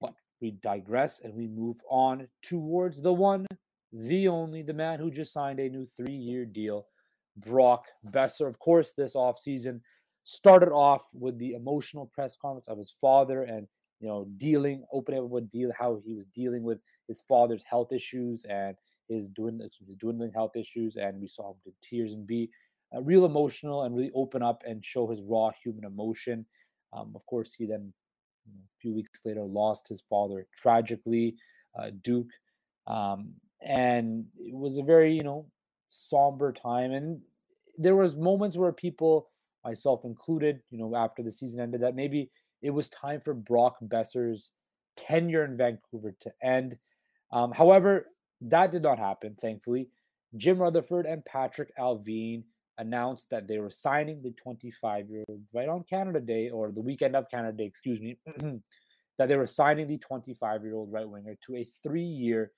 but 0.00 0.14
we 0.40 0.52
digress 0.62 1.20
and 1.20 1.34
we 1.34 1.46
move 1.46 1.76
on 1.88 2.28
towards 2.42 3.00
the 3.00 3.12
one, 3.12 3.46
the 4.04 4.28
only, 4.28 4.62
the 4.62 4.74
man 4.74 4.98
who 4.98 5.10
just 5.10 5.32
signed 5.32 5.58
a 5.58 5.68
new 5.68 5.86
three 5.96 6.14
year 6.14 6.44
deal, 6.44 6.86
Brock 7.36 7.86
Boeser. 8.10 8.46
Of 8.46 8.58
course, 8.58 8.92
this 8.92 9.14
offseason 9.14 9.80
started 10.24 10.72
off 10.72 11.02
with 11.12 11.38
the 11.38 11.52
emotional 11.52 12.10
press 12.12 12.36
conference 12.40 12.68
of 12.68 12.78
his 12.78 12.94
father 13.00 13.44
and 13.44 13.66
you 14.00 14.08
know 14.08 14.26
dealing 14.36 14.84
opening 14.92 15.20
up 15.20 15.30
with 15.30 15.48
deal 15.50 15.70
how 15.78 16.00
he 16.04 16.14
was 16.14 16.26
dealing 16.26 16.64
with 16.64 16.78
his 17.06 17.22
father's 17.28 17.62
health 17.62 17.92
issues 17.92 18.44
and 18.46 18.74
his 19.08 19.28
dwindling, 19.28 19.70
his 19.86 19.94
dwindling 19.94 20.32
health 20.32 20.56
issues 20.56 20.96
and 20.96 21.20
we 21.20 21.28
saw 21.28 21.52
him 21.52 21.56
in 21.64 21.72
tears 21.80 22.12
and 22.12 22.26
be 22.26 22.50
uh, 22.94 23.00
real 23.02 23.24
emotional 23.24 23.84
and 23.84 23.94
really 23.94 24.10
open 24.16 24.42
up 24.42 24.64
and 24.66 24.84
show 24.84 25.06
his 25.06 25.22
raw 25.22 25.50
human 25.62 25.84
emotion 25.84 26.44
um, 26.92 27.12
of 27.14 27.24
course 27.26 27.54
he 27.54 27.64
then 27.64 27.92
you 28.44 28.52
know, 28.52 28.60
a 28.64 28.80
few 28.80 28.92
weeks 28.92 29.24
later 29.24 29.44
lost 29.44 29.86
his 29.86 30.02
father 30.10 30.44
tragically 30.60 31.36
uh, 31.78 31.90
duke 32.02 32.32
um, 32.88 33.32
and 33.66 34.24
it 34.38 34.54
was 34.54 34.76
a 34.76 34.82
very 34.82 35.14
you 35.14 35.22
know 35.22 35.46
somber 35.88 36.52
time 36.52 36.92
and 36.92 37.20
there 37.78 37.96
was 37.96 38.16
moments 38.16 38.56
where 38.56 38.72
people 38.72 39.28
myself 39.64 40.04
included 40.04 40.60
you 40.70 40.78
know 40.78 40.94
after 40.96 41.22
the 41.22 41.30
season 41.30 41.60
ended 41.60 41.82
that 41.82 41.94
maybe 41.94 42.30
it 42.62 42.70
was 42.70 42.88
time 42.90 43.20
for 43.20 43.34
Brock 43.34 43.76
Boeser's 43.82 44.52
tenure 44.96 45.44
in 45.44 45.56
Vancouver 45.56 46.14
to 46.20 46.32
end. 46.42 46.76
Um, 47.32 47.52
however, 47.52 48.06
that 48.40 48.72
did 48.72 48.82
not 48.82 48.98
happen, 48.98 49.36
thankfully. 49.40 49.88
Jim 50.36 50.58
Rutherford 50.58 51.06
and 51.06 51.22
Patrik 51.24 51.68
Allvin 51.78 52.42
announced 52.78 53.30
that 53.30 53.46
they 53.46 53.58
were 53.58 53.70
signing 53.70 54.22
the 54.22 54.32
25 54.32 55.08
year 55.08 55.24
old 55.28 55.40
right 55.54 55.68
on 55.68 55.84
Canada 55.88 56.20
Day 56.20 56.50
or 56.50 56.70
the 56.70 56.80
weekend 56.80 57.16
of 57.16 57.30
Canada 57.30 57.56
Day, 57.56 57.64
excuse 57.64 58.00
me, 58.00 58.18
that 59.18 59.28
they 59.28 59.36
were 59.36 59.46
signing 59.46 59.88
the 59.88 59.98
25 59.98 60.62
year 60.62 60.74
old 60.74 60.92
right 60.92 61.08
winger 61.08 61.36
to 61.46 61.56
a 61.56 61.68
three 61.82 62.02
year 62.02 62.52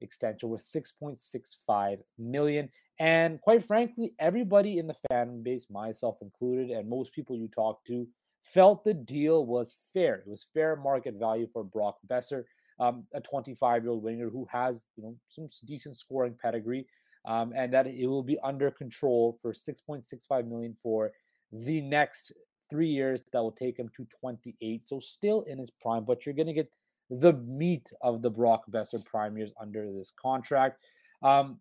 extension 0.00 0.48
with 0.48 0.62
6.65 0.62 1.98
million. 2.18 2.68
And 2.98 3.40
quite 3.40 3.64
frankly, 3.64 4.14
everybody 4.18 4.78
in 4.78 4.86
the 4.86 4.96
fan 5.10 5.42
base, 5.42 5.66
myself 5.70 6.18
included, 6.22 6.70
and 6.70 6.88
most 6.88 7.12
people 7.12 7.36
you 7.36 7.48
talk 7.48 7.84
to, 7.86 8.06
felt 8.42 8.84
the 8.84 8.94
deal 8.94 9.44
was 9.44 9.76
fair. 9.92 10.16
It 10.16 10.28
was 10.28 10.46
fair 10.54 10.76
market 10.76 11.14
value 11.18 11.48
for 11.52 11.64
Brock 11.64 11.96
Boeser, 12.08 12.44
um, 12.80 13.04
a 13.12 13.20
25 13.20 13.82
year 13.82 13.90
old 13.90 14.02
winger 14.02 14.30
who 14.30 14.46
has 14.50 14.84
you 14.96 15.02
know 15.02 15.16
some 15.28 15.48
decent 15.66 15.98
scoring 15.98 16.36
pedigree, 16.40 16.86
um, 17.26 17.52
and 17.54 17.72
that 17.74 17.86
it 17.86 18.06
will 18.06 18.22
be 18.22 18.38
under 18.42 18.70
control 18.70 19.38
for 19.42 19.52
6.65 19.52 20.48
million 20.48 20.76
for 20.82 21.12
the 21.52 21.80
next 21.80 22.32
three 22.70 22.88
years. 22.88 23.22
That 23.32 23.42
will 23.42 23.52
take 23.52 23.78
him 23.78 23.90
to 23.96 24.06
28, 24.20 24.88
so 24.88 25.00
still 25.00 25.42
in 25.42 25.58
his 25.58 25.70
prime. 25.70 26.04
But 26.04 26.24
you're 26.24 26.34
going 26.34 26.46
to 26.46 26.54
get 26.54 26.70
the 27.10 27.32
meat 27.32 27.92
of 28.02 28.22
the 28.22 28.30
Brock 28.30 28.64
Boeser 28.70 29.04
prime 29.04 29.36
years 29.36 29.52
under 29.60 29.92
this 29.92 30.12
contract. 30.20 30.80
Um, 31.22 31.60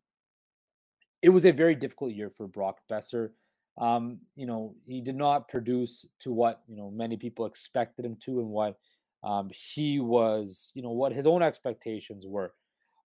it 1.22 1.30
was 1.30 1.46
a 1.46 1.52
very 1.52 1.76
difficult 1.76 2.14
year 2.14 2.30
for 2.30 2.48
Brock 2.48 2.80
Boeser 2.92 3.32
um, 3.78 4.20
you 4.36 4.46
know, 4.46 4.76
he 4.86 5.02
did 5.02 5.16
not 5.16 5.50
produce 5.50 6.06
to 6.22 6.32
what 6.32 6.62
you 6.68 6.78
know 6.78 6.92
many 6.92 7.18
people 7.18 7.46
expected 7.46 8.06
him 8.06 8.16
to, 8.22 8.40
and 8.40 8.50
what 8.50 8.78
um, 9.24 9.50
he 9.54 10.00
was, 10.00 10.72
you 10.76 10.82
know, 10.82 10.92
what 10.92 11.12
his 11.12 11.26
own 11.26 11.42
expectations 11.42 12.26
were. 12.26 12.54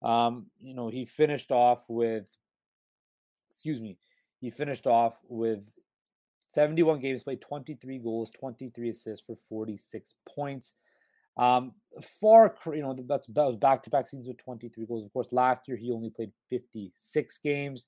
Um, 0.03 0.47
you 0.61 0.75
know, 0.75 0.89
he 0.89 1.05
finished 1.05 1.51
off 1.51 1.85
with, 1.89 2.29
excuse 3.51 3.81
me, 3.81 3.99
he 4.41 4.51
finished 4.51 4.87
off 4.87 5.19
with 5.29 5.61
71 6.47 7.01
games 7.01 7.23
played, 7.23 7.41
23 7.41 7.99
goals, 7.99 8.31
23 8.31 8.91
assists 8.91 9.27
for 9.27 9.37
46 9.49 10.15
points. 10.29 10.75
Um, 11.41 11.73
far, 12.21 12.55
you 12.67 12.83
know, 12.83 12.95
that's 13.09 13.27
that 13.29 13.47
was 13.47 13.57
back 13.57 13.83
to 13.85 13.91
back 13.91 14.07
seasons 14.07 14.29
with 14.29 14.37
23 14.37 14.85
goals. 14.85 15.05
Of 15.05 15.13
course, 15.13 15.33
last 15.33 15.67
year 15.67 15.77
he 15.77 15.91
only 15.91 16.11
played 16.11 16.33
56 16.51 17.39
games. 17.39 17.87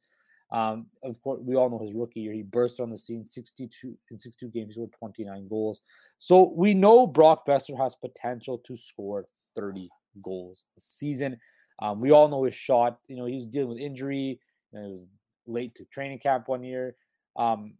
Um, 0.50 0.87
of 1.02 1.21
course, 1.23 1.40
we 1.42 1.54
all 1.54 1.68
know 1.68 1.85
his 1.85 1.94
rookie 1.94 2.21
year. 2.21 2.32
He 2.32 2.42
burst 2.42 2.80
on 2.80 2.90
the 2.90 2.99
scene 2.99 3.25
62 3.25 3.97
in 4.11 4.18
62 4.18 4.49
games, 4.49 4.68
he 4.68 4.73
scored 4.75 4.92
29 4.99 5.49
goals. 5.49 5.82
So 6.18 6.52
we 6.56 6.73
know 6.73 7.06
Brock 7.06 7.47
Boeser 7.47 7.76
has 7.78 7.94
potential 7.94 8.59
to 8.66 8.76
score 8.76 9.26
30 9.54 9.90
goals 10.23 10.64
a 10.78 10.80
season. 10.80 11.38
Um, 11.78 12.00
we 12.00 12.11
all 12.11 12.28
know 12.28 12.44
his 12.44 12.54
shot. 12.54 12.99
You 13.09 13.16
know, 13.16 13.26
he 13.26 13.37
was 13.37 13.47
dealing 13.47 13.68
with 13.68 13.78
injury 13.78 14.40
and 14.73 14.85
it 14.85 14.90
was 14.90 15.06
late 15.47 15.75
to 15.75 15.85
training 15.87 16.21
camp 16.21 16.49
one 16.49 16.64
year. 16.64 16.97
Um, 17.37 17.75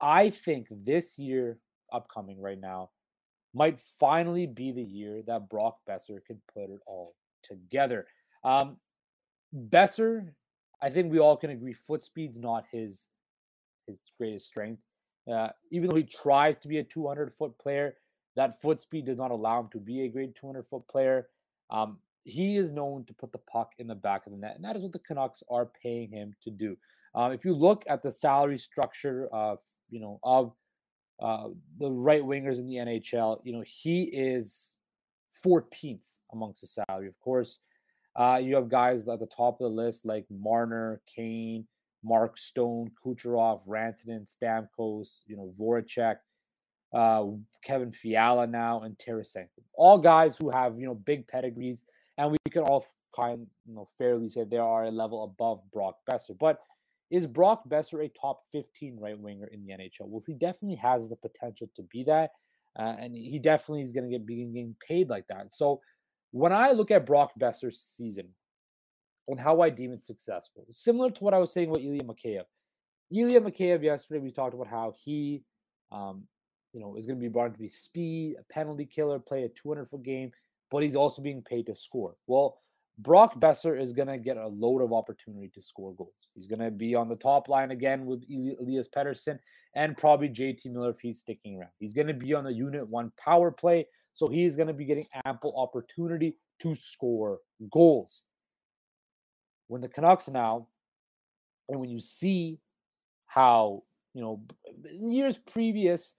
I 0.00 0.30
think 0.30 0.68
this 0.70 1.18
year, 1.18 1.58
upcoming 1.92 2.40
right 2.40 2.60
now, 2.60 2.90
might 3.54 3.80
finally 3.98 4.46
be 4.46 4.72
the 4.72 4.82
year 4.82 5.22
that 5.26 5.48
Brock 5.48 5.78
Boeser 5.88 6.24
can 6.24 6.40
put 6.52 6.70
it 6.70 6.80
all 6.86 7.14
together. 7.42 8.06
Um, 8.44 8.76
Boeser 9.54 10.28
I 10.82 10.90
think 10.90 11.12
we 11.12 11.18
all 11.18 11.36
can 11.36 11.50
agree 11.50 11.74
foot 11.74 12.02
speed's 12.02 12.38
not 12.38 12.64
his 12.70 13.06
his 13.86 14.02
greatest 14.18 14.46
strength. 14.46 14.82
Uh, 15.30 15.48
even 15.70 15.88
though 15.88 15.96
he 15.96 16.04
tries 16.04 16.58
to 16.58 16.68
be 16.68 16.78
a 16.78 16.84
200 16.84 17.32
foot 17.32 17.56
player, 17.58 17.94
that 18.36 18.60
foot 18.60 18.80
speed 18.80 19.06
does 19.06 19.18
not 19.18 19.30
allow 19.30 19.60
him 19.60 19.68
to 19.72 19.78
be 19.78 20.02
a 20.02 20.08
great 20.08 20.34
200 20.34 20.66
foot 20.66 20.86
player. 20.88 21.28
Um, 21.70 21.98
he 22.24 22.56
is 22.56 22.70
known 22.70 23.04
to 23.06 23.14
put 23.14 23.32
the 23.32 23.38
puck 23.38 23.72
in 23.78 23.86
the 23.86 23.94
back 23.94 24.26
of 24.26 24.32
the 24.32 24.38
net, 24.38 24.56
and 24.56 24.64
that 24.64 24.76
is 24.76 24.82
what 24.82 24.92
the 24.92 24.98
Canucks 25.00 25.42
are 25.50 25.70
paying 25.82 26.10
him 26.10 26.34
to 26.44 26.50
do. 26.50 26.76
Um, 27.14 27.32
if 27.32 27.44
you 27.44 27.54
look 27.54 27.84
at 27.88 28.02
the 28.02 28.10
salary 28.10 28.58
structure 28.58 29.28
of 29.32 29.58
you 29.90 30.00
know 30.00 30.20
of 30.22 30.52
uh, 31.20 31.48
the 31.78 31.90
right 31.90 32.22
wingers 32.22 32.58
in 32.58 32.66
the 32.66 32.76
NHL, 32.76 33.40
you 33.44 33.52
know 33.52 33.64
he 33.66 34.04
is 34.04 34.78
14th 35.44 36.00
amongst 36.32 36.60
the 36.60 36.66
salary. 36.66 37.08
Of 37.08 37.18
course, 37.20 37.58
uh, 38.16 38.40
you 38.42 38.54
have 38.56 38.68
guys 38.68 39.08
at 39.08 39.20
the 39.20 39.26
top 39.26 39.60
of 39.60 39.70
the 39.70 39.82
list 39.82 40.04
like 40.04 40.26
Marner, 40.30 41.00
Kane, 41.14 41.66
Mark 42.02 42.38
Stone, 42.38 42.90
Kucherov, 43.04 43.66
Rantanen, 43.66 44.28
Stamkos, 44.28 45.20
you 45.26 45.36
know, 45.36 45.52
Voracek, 45.58 46.16
uh, 46.92 47.26
Kevin 47.64 47.92
Fiala 47.92 48.46
now, 48.46 48.82
and 48.82 48.96
Tarasenko. 48.98 49.48
All 49.74 49.98
guys 49.98 50.36
who 50.36 50.50
have, 50.50 50.78
you 50.78 50.86
know, 50.86 50.94
big 50.94 51.28
pedigrees, 51.28 51.84
and 52.18 52.32
we 52.32 52.38
can 52.50 52.62
all 52.62 52.84
kind 53.14 53.46
you 53.66 53.74
know, 53.74 53.88
fairly 53.98 54.28
say 54.30 54.44
they 54.44 54.56
are 54.56 54.84
a 54.84 54.90
level 54.90 55.24
above 55.24 55.62
Brock 55.72 55.96
Boeser. 56.08 56.38
But 56.38 56.60
is 57.10 57.26
Brock 57.26 57.62
Boeser 57.68 58.04
a 58.04 58.08
top 58.08 58.42
15 58.52 58.98
right 59.00 59.18
winger 59.18 59.46
in 59.46 59.64
the 59.64 59.72
NHL? 59.72 60.06
Well, 60.06 60.22
he 60.26 60.34
definitely 60.34 60.76
has 60.76 61.08
the 61.08 61.16
potential 61.16 61.68
to 61.76 61.82
be 61.82 62.04
that. 62.04 62.30
Uh, 62.78 62.94
and 62.98 63.14
he 63.14 63.38
definitely 63.38 63.82
is 63.82 63.92
going 63.92 64.04
to 64.04 64.10
get 64.10 64.24
be 64.24 64.44
getting 64.44 64.76
paid 64.86 65.08
like 65.08 65.26
that. 65.28 65.52
So 65.52 65.80
when 66.30 66.52
I 66.52 66.70
look 66.70 66.90
at 66.90 67.06
Brock 67.06 67.32
Boeser's 67.38 67.80
season 67.80 68.28
and 69.26 69.40
how 69.40 69.60
I 69.60 69.70
deem 69.70 69.92
it 69.92 70.06
successful, 70.06 70.66
similar 70.70 71.10
to 71.10 71.24
what 71.24 71.34
I 71.34 71.38
was 71.38 71.52
saying 71.52 71.70
with 71.70 71.82
Ilya 71.82 72.04
Mikheyev. 72.04 72.44
Ilya 73.12 73.40
Mikheyev 73.40 73.82
yesterday, 73.82 74.20
we 74.20 74.30
talked 74.30 74.54
about 74.54 74.68
how 74.68 74.94
he, 75.02 75.42
um, 75.90 76.22
you 76.72 76.80
know, 76.80 76.94
is 76.94 77.06
going 77.06 77.18
to 77.18 77.22
be 77.22 77.28
brought 77.28 77.52
to 77.52 77.58
be 77.58 77.68
speed, 77.68 78.36
a 78.38 78.52
penalty 78.52 78.86
killer, 78.86 79.18
play 79.18 79.42
a 79.42 79.48
200 79.48 79.88
foot 79.88 80.04
game, 80.04 80.30
but 80.70 80.84
he's 80.84 80.94
also 80.94 81.20
being 81.20 81.42
paid 81.42 81.66
to 81.66 81.74
score. 81.74 82.14
Well, 82.28 82.58
Brock 83.02 83.40
Boeser 83.40 83.80
is 83.80 83.92
going 83.92 84.08
to 84.08 84.18
get 84.18 84.36
a 84.36 84.46
load 84.46 84.82
of 84.82 84.92
opportunity 84.92 85.50
to 85.54 85.62
score 85.62 85.94
goals. 85.94 86.12
He's 86.34 86.46
going 86.46 86.60
to 86.60 86.70
be 86.70 86.94
on 86.94 87.08
the 87.08 87.16
top 87.16 87.48
line 87.48 87.70
again 87.70 88.04
with 88.04 88.24
Elias 88.30 88.88
Pettersson 88.94 89.38
and 89.74 89.96
probably 89.96 90.28
JT 90.28 90.66
Miller 90.66 90.90
if 90.90 91.00
he's 91.00 91.20
sticking 91.20 91.56
around. 91.56 91.70
He's 91.78 91.92
going 91.92 92.08
to 92.08 92.14
be 92.14 92.34
on 92.34 92.44
the 92.44 92.52
unit 92.52 92.86
one 92.88 93.12
power 93.16 93.50
play 93.50 93.86
so 94.12 94.28
he's 94.28 94.56
going 94.56 94.68
to 94.68 94.74
be 94.74 94.84
getting 94.84 95.06
ample 95.24 95.54
opportunity 95.56 96.36
to 96.60 96.74
score 96.74 97.38
goals. 97.70 98.22
When 99.68 99.80
the 99.80 99.88
Canucks 99.88 100.28
now, 100.28 100.66
and 101.68 101.80
when 101.80 101.88
you 101.88 102.00
see 102.00 102.58
how, 103.26 103.84
you 104.12 104.20
know, 104.20 104.42
years 104.92 105.38
previous, 105.38 106.14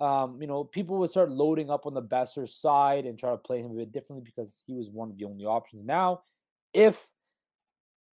um, 0.00 0.40
you 0.40 0.46
know, 0.46 0.64
people 0.64 0.98
would 0.98 1.10
start 1.10 1.30
loading 1.30 1.70
up 1.70 1.86
on 1.86 1.94
the 1.94 2.02
Boeser 2.02 2.48
side 2.48 3.04
and 3.04 3.18
try 3.18 3.30
to 3.30 3.36
play 3.36 3.60
him 3.60 3.70
a 3.72 3.74
bit 3.74 3.92
differently 3.92 4.24
because 4.24 4.62
he 4.66 4.74
was 4.74 4.88
one 4.90 5.10
of 5.10 5.18
the 5.18 5.24
only 5.24 5.44
options. 5.44 5.84
Now, 5.86 6.22
if 6.72 6.98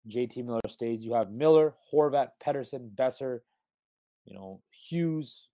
JT 0.08 0.46
Miller 0.46 0.62
stays, 0.68 1.04
you 1.04 1.14
have 1.14 1.32
Miller, 1.32 1.74
Horvat, 1.92 2.30
Pettersson, 2.44 2.90
Boeser, 2.96 3.40
you 4.26 4.36
know, 4.36 4.62
Hughes, 4.72 5.48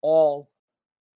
all 0.00 0.50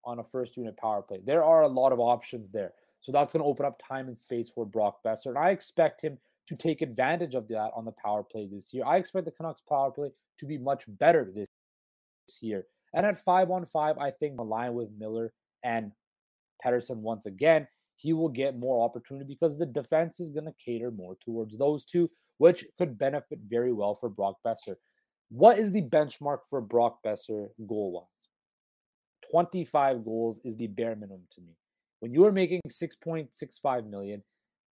on 0.04 0.18
a 0.18 0.24
first 0.24 0.56
unit 0.56 0.76
power 0.76 1.02
play. 1.02 1.20
There 1.24 1.44
are 1.44 1.62
a 1.62 1.68
lot 1.68 1.92
of 1.92 2.00
options 2.00 2.50
there. 2.52 2.72
So 3.00 3.12
that's 3.12 3.32
going 3.32 3.42
to 3.42 3.48
open 3.48 3.66
up 3.66 3.80
time 3.86 4.08
and 4.08 4.18
space 4.18 4.50
for 4.50 4.66
Brock 4.66 4.98
Boeser. 5.04 5.26
And 5.26 5.38
I 5.38 5.50
expect 5.50 6.00
him 6.00 6.18
to 6.48 6.56
take 6.56 6.82
advantage 6.82 7.34
of 7.34 7.46
that 7.48 7.70
on 7.76 7.84
the 7.84 7.92
power 7.92 8.22
play 8.22 8.48
this 8.50 8.72
year. 8.72 8.84
I 8.84 8.96
expect 8.96 9.26
the 9.26 9.30
Canucks 9.30 9.62
power 9.68 9.90
play 9.90 10.10
to 10.38 10.46
be 10.46 10.58
much 10.58 10.84
better 10.88 11.30
this 11.32 11.46
year. 12.40 12.66
And 12.94 13.04
at 13.04 13.22
five 13.24 13.50
on 13.50 13.66
five, 13.66 13.98
I 13.98 14.10
think 14.10 14.40
line 14.40 14.74
with 14.74 14.88
Miller 14.98 15.32
and 15.62 15.92
Pettersson 16.64 16.96
once 16.96 17.26
again, 17.26 17.66
he 17.96 18.12
will 18.12 18.28
get 18.28 18.58
more 18.58 18.84
opportunity 18.84 19.26
because 19.28 19.58
the 19.58 19.66
defense 19.66 20.20
is 20.20 20.30
going 20.30 20.46
to 20.46 20.54
cater 20.64 20.90
more 20.90 21.16
towards 21.24 21.56
those 21.58 21.84
two, 21.84 22.10
which 22.38 22.64
could 22.78 22.98
benefit 22.98 23.40
very 23.48 23.72
well 23.72 23.96
for 23.96 24.08
Brock 24.08 24.36
Boeser. 24.46 24.76
What 25.30 25.58
is 25.58 25.72
the 25.72 25.82
benchmark 25.82 26.38
for 26.48 26.60
Brock 26.60 26.98
Boeser 27.04 27.48
goal 27.66 27.92
wise? 27.92 28.28
25 29.30 30.04
goals 30.04 30.40
is 30.44 30.56
the 30.56 30.68
bare 30.68 30.94
minimum 30.94 31.22
to 31.34 31.40
me. 31.40 31.56
When 32.00 32.14
you 32.14 32.24
are 32.24 32.32
making 32.32 32.60
6.65 32.68 33.90
million, 33.90 34.22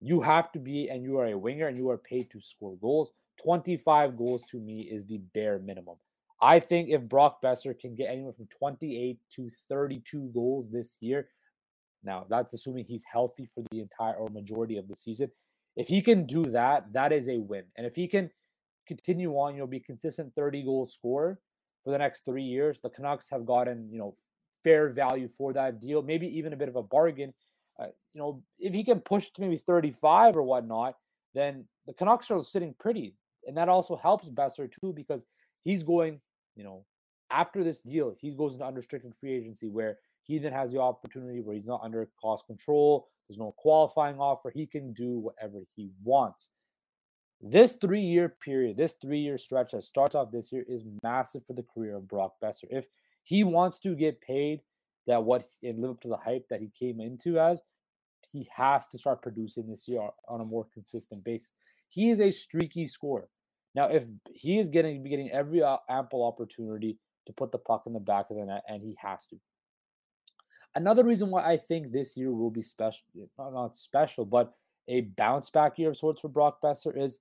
you 0.01 0.21
have 0.23 0.51
to 0.53 0.59
be, 0.59 0.89
and 0.89 1.03
you 1.03 1.19
are 1.19 1.27
a 1.27 1.39
winger 1.39 1.69
and 1.69 1.77
you 1.77 1.91
are 1.91 1.99
paid 1.99 2.31
to 2.31 2.41
score 2.41 2.77
goals. 2.81 3.11
25 3.43 4.17
goals 4.17 4.43
to 4.51 4.59
me 4.59 4.83
is 4.83 5.07
the 5.07 5.19
bare 5.35 5.59
minimum. 5.59 5.97
I 6.43 6.59
think 6.61 6.89
if 6.89 7.03
Brock 7.03 7.43
Boeser 7.43 7.79
can 7.79 7.95
get 7.95 8.11
anywhere 8.11 8.33
from 8.33 8.47
28 8.47 9.19
to 9.37 9.51
32 9.69 10.31
goals 10.33 10.71
this 10.71 10.97
year, 11.01 11.29
now 12.03 12.25
that's 12.31 12.55
assuming 12.55 12.87
he's 12.87 13.05
healthy 13.11 13.49
for 13.55 13.63
the 13.71 13.81
entire 13.81 14.15
or 14.15 14.29
majority 14.29 14.79
of 14.79 14.89
the 14.89 14.97
season. 14.97 15.31
If 15.77 15.89
he 15.89 16.01
can 16.01 16.27
do 16.27 16.43
that, 16.45 16.93
that 16.93 17.13
is 17.13 17.29
a 17.29 17.39
win. 17.39 17.65
And 17.77 17.87
if 17.87 17.95
he 17.95 18.09
can 18.09 18.31
continue 18.87 19.33
on, 19.33 19.55
you 19.55 19.61
know, 19.61 19.67
be 19.67 19.81
consistent 19.81 20.35
30 20.35 20.65
goal 20.65 20.87
scorer 20.87 21.39
for 21.85 21.91
the 21.91 21.99
next 21.99 22.25
three 22.25 22.43
years, 22.43 22.81
the 22.81 22.91
Canucks 22.91 23.29
have 23.31 23.45
gotten, 23.45 23.89
you 23.93 23.99
know, 23.99 24.17
fair 24.65 24.89
value 24.89 25.29
for 25.29 25.53
that 25.53 25.81
deal, 25.81 26.03
maybe 26.03 26.27
even 26.39 26.53
a 26.53 26.57
bit 26.57 26.69
of 26.69 26.77
a 26.77 26.83
bargain. 26.83 27.33
Uh, 27.79 27.87
you 28.13 28.21
know, 28.21 28.43
if 28.59 28.75
he 28.75 28.83
can 28.85 29.01
push 29.01 29.31
to 29.31 29.41
maybe 29.41 29.57
35 29.57 30.37
or 30.37 30.43
whatnot, 30.43 30.97
then 31.35 31.67
the 31.87 31.93
Canucks 31.93 32.31
are 32.31 32.43
sitting 32.43 32.75
pretty. 32.79 33.15
And 33.47 33.57
that 33.57 33.69
also 33.69 33.97
helps 33.97 34.29
Boeser 34.29 34.71
too, 34.71 34.93
because 34.95 35.25
he's 35.65 35.83
going, 35.83 36.21
you 36.61 36.67
know, 36.67 36.85
after 37.31 37.65
this 37.65 37.81
deal, 37.81 38.15
he 38.21 38.33
goes 38.33 38.53
into 38.53 38.67
unrestricted 38.67 39.15
free 39.15 39.33
agency 39.33 39.67
where 39.67 39.97
he 40.25 40.39
then 40.39 40.53
has 40.53 40.71
the 40.71 40.79
opportunity 40.79 41.41
where 41.41 41.57
he's 41.57 41.67
not 41.67 41.81
under 41.83 42.07
cost 42.21 42.47
control. 42.47 43.09
There's 43.27 43.39
no 43.39 43.55
qualifying 43.57 44.19
offer. 44.19 44.51
He 44.51 44.67
can 44.67 44.93
do 44.93 45.19
whatever 45.19 45.61
he 45.75 45.91
wants. 46.05 46.51
This 47.41 47.73
three 47.73 48.03
year 48.03 48.29
period, 48.29 48.77
this 48.77 48.95
three 49.01 49.21
year 49.21 49.39
stretch 49.39 49.73
that 49.73 49.85
starts 49.85 50.15
off 50.15 50.31
this 50.31 50.53
year 50.53 50.63
is 50.69 50.85
massive 51.03 51.47
for 51.47 51.55
the 51.55 51.65
career 51.75 51.97
of 51.97 52.07
Brock 52.07 52.35
Boeser. 52.45 52.65
If 52.69 52.85
he 53.23 53.43
wants 53.43 53.79
to 53.79 53.95
get 53.95 54.21
paid 54.21 54.61
that 55.07 55.25
what 55.25 55.47
and 55.63 55.81
live 55.81 55.93
up 55.93 56.01
to 56.03 56.09
the 56.09 56.19
hype 56.19 56.47
that 56.51 56.61
he 56.61 56.71
came 56.79 57.01
into 57.01 57.39
as, 57.39 57.63
he 58.31 58.51
has 58.55 58.87
to 58.89 58.99
start 58.99 59.23
producing 59.23 59.67
this 59.67 59.89
year 59.89 60.07
on 60.29 60.43
a 60.43 60.45
more 60.45 60.67
consistent 60.75 61.25
basis. 61.25 61.55
He 61.89 62.11
is 62.11 62.21
a 62.21 62.31
streaky 62.31 62.87
scorer. 62.87 63.31
Now, 63.75 63.87
if 63.87 64.05
he 64.33 64.59
is 64.59 64.69
getting 64.69 65.03
getting 65.05 65.31
every 65.31 65.63
ample 65.89 66.25
opportunity 66.25 66.99
to 67.27 67.33
put 67.33 67.53
the 67.53 67.59
puck 67.59 67.85
in 67.87 67.93
the 67.93 68.01
back 68.01 68.27
of 68.31 68.37
the 68.37 68.45
net, 68.45 68.63
and 68.69 68.83
he 68.83 68.97
has 69.01 69.27
to. 69.29 69.37
Another 70.75 71.05
reason 71.05 71.31
why 71.31 71.43
I 71.43 71.57
think 71.57 71.91
this 71.91 72.17
year 72.17 72.33
will 72.33 72.51
be 72.51 72.63
special, 72.63 73.03
not, 73.39 73.77
special, 73.77 74.25
but 74.25 74.55
a 74.89 75.03
bounce 75.03 75.51
back 75.51 75.79
year 75.79 75.91
of 75.91 75.97
sorts 75.97 76.21
for 76.21 76.29
Brock 76.29 76.61
Boeser 76.63 76.97
is 76.97 77.19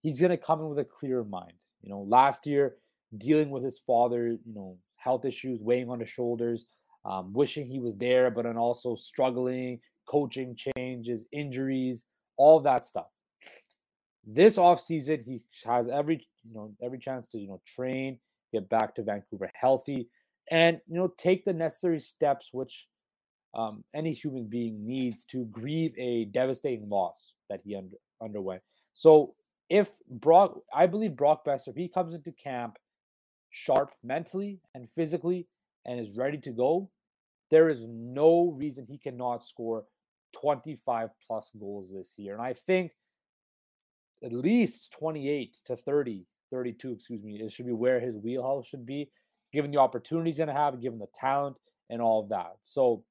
he's 0.00 0.20
going 0.20 0.30
to 0.30 0.36
come 0.36 0.60
in 0.60 0.68
with 0.68 0.78
a 0.78 0.84
clear 0.84 1.24
mind. 1.24 1.54
You 1.82 1.90
know, 1.90 2.02
last 2.02 2.46
year 2.46 2.76
dealing 3.16 3.50
with 3.50 3.64
his 3.64 3.80
father, 3.86 4.28
you 4.28 4.54
know, 4.54 4.76
health 4.96 5.24
issues 5.24 5.60
weighing 5.60 5.90
on 5.90 6.00
his 6.00 6.08
shoulders, 6.08 6.66
um, 7.04 7.32
wishing 7.32 7.66
he 7.66 7.78
was 7.78 7.96
there, 7.96 8.30
but 8.30 8.44
then 8.44 8.56
also 8.56 8.94
struggling, 8.94 9.80
coaching 10.06 10.56
changes, 10.56 11.26
injuries, 11.32 12.04
all 12.36 12.60
that 12.60 12.84
stuff. 12.84 13.06
This 14.26 14.56
offseason, 14.56 15.24
he 15.24 15.40
has 15.64 15.88
every 15.88 16.26
you 16.44 16.54
know 16.54 16.74
every 16.82 16.98
chance 16.98 17.26
to 17.28 17.38
you 17.38 17.48
know 17.48 17.60
train, 17.66 18.18
get 18.52 18.68
back 18.68 18.94
to 18.96 19.02
Vancouver 19.02 19.50
healthy, 19.54 20.08
and 20.50 20.80
you 20.86 20.96
know 20.96 21.12
take 21.16 21.44
the 21.44 21.52
necessary 21.52 22.00
steps 22.00 22.48
which 22.52 22.86
um, 23.54 23.84
any 23.94 24.12
human 24.12 24.44
being 24.44 24.86
needs 24.86 25.24
to 25.26 25.44
grieve 25.46 25.94
a 25.98 26.26
devastating 26.26 26.88
loss 26.88 27.32
that 27.48 27.60
he 27.64 27.76
under, 27.76 27.96
underwent. 28.22 28.62
So 28.94 29.34
if 29.70 29.90
Brock, 30.08 30.60
I 30.74 30.86
believe 30.86 31.16
Brock 31.16 31.44
Boeser, 31.44 31.68
if 31.68 31.76
he 31.76 31.88
comes 31.88 32.14
into 32.14 32.32
camp 32.32 32.76
sharp 33.50 33.90
mentally 34.02 34.60
and 34.74 34.88
physically 34.90 35.46
and 35.86 35.98
is 35.98 36.16
ready 36.16 36.38
to 36.38 36.50
go, 36.50 36.90
there 37.50 37.68
is 37.68 37.84
no 37.88 38.54
reason 38.56 38.86
he 38.86 38.98
cannot 38.98 39.46
score 39.46 39.84
25 40.40 41.08
plus 41.26 41.50
goals 41.58 41.90
this 41.92 42.14
year. 42.16 42.34
And 42.34 42.42
I 42.42 42.52
think 42.52 42.92
at 44.24 44.32
least 44.32 44.92
28 44.92 45.58
to 45.66 45.76
30, 45.76 46.26
32, 46.50 46.92
excuse 46.92 47.22
me, 47.22 47.40
it 47.40 47.52
should 47.52 47.66
be 47.66 47.72
where 47.72 48.00
his 48.00 48.16
wheelhouse 48.16 48.66
should 48.66 48.86
be, 48.86 49.10
given 49.52 49.70
the 49.70 49.78
opportunities 49.78 50.34
he's 50.34 50.38
going 50.38 50.48
to 50.48 50.60
have, 50.60 50.80
given 50.80 50.98
the 50.98 51.08
talent 51.18 51.56
and 51.90 52.02
all 52.02 52.22
of 52.22 52.28
that. 52.30 52.56
So 52.62 53.04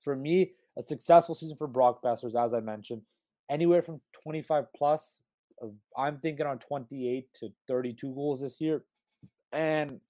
for 0.00 0.16
me, 0.16 0.52
a 0.78 0.82
successful 0.82 1.34
season 1.34 1.56
for 1.56 1.66
Brock 1.66 2.02
Boeser, 2.02 2.34
as 2.44 2.54
I 2.54 2.60
mentioned, 2.60 3.02
anywhere 3.50 3.82
from 3.82 4.00
25 4.22 4.66
plus. 4.76 5.18
I'm 5.96 6.18
thinking 6.18 6.46
on 6.46 6.58
28 6.58 7.28
to 7.40 7.52
32 7.68 8.14
goals 8.14 8.40
this 8.40 8.60
year 8.60 8.82
and 9.52 10.00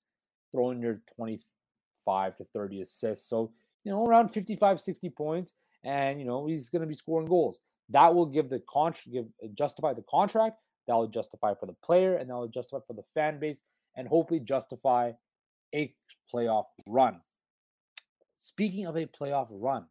throwing 0.53 0.81
your 0.81 1.01
25 1.17 2.37
to 2.37 2.45
30 2.53 2.83
assists. 2.83 3.29
So, 3.29 3.53
you 3.83 3.91
know, 3.91 4.07
around 4.07 4.29
55, 4.29 4.81
60 4.81 5.11
points. 5.11 5.55
And, 5.83 6.21
you 6.21 6.27
know, 6.27 6.47
he's 6.47 6.69
going 6.69 6.83
to 6.83 6.87
be 6.87 6.95
scoring 6.95 7.27
goals. 7.27 7.61
That 7.91 8.15
will 8.15 8.27
give 8.27 8.49
the 8.49 8.63
contract, 8.69 9.13
give 9.13 9.27
uh, 9.43 9.49
justify 9.55 9.93
the 9.95 10.05
contract. 10.09 10.57
That 10.87 10.97
will 10.97 11.09
justify 11.09 11.55
for 11.59 11.67
the 11.67 11.77
player, 11.85 12.17
and 12.17 12.31
that 12.31 12.35
will 12.35 12.49
justify 12.49 12.79
for 12.87 12.95
the 12.95 13.05
fan 13.15 13.39
base, 13.39 13.63
and 13.97 14.09
hopefully 14.09 14.41
justify 14.41 15.13
a 15.75 15.95
playoff 16.33 16.67
run. 16.87 17.21
Speaking 18.39 18.87
of 18.87 18.97
a 18.97 19.07
playoff 19.07 19.49
run, 19.51 19.85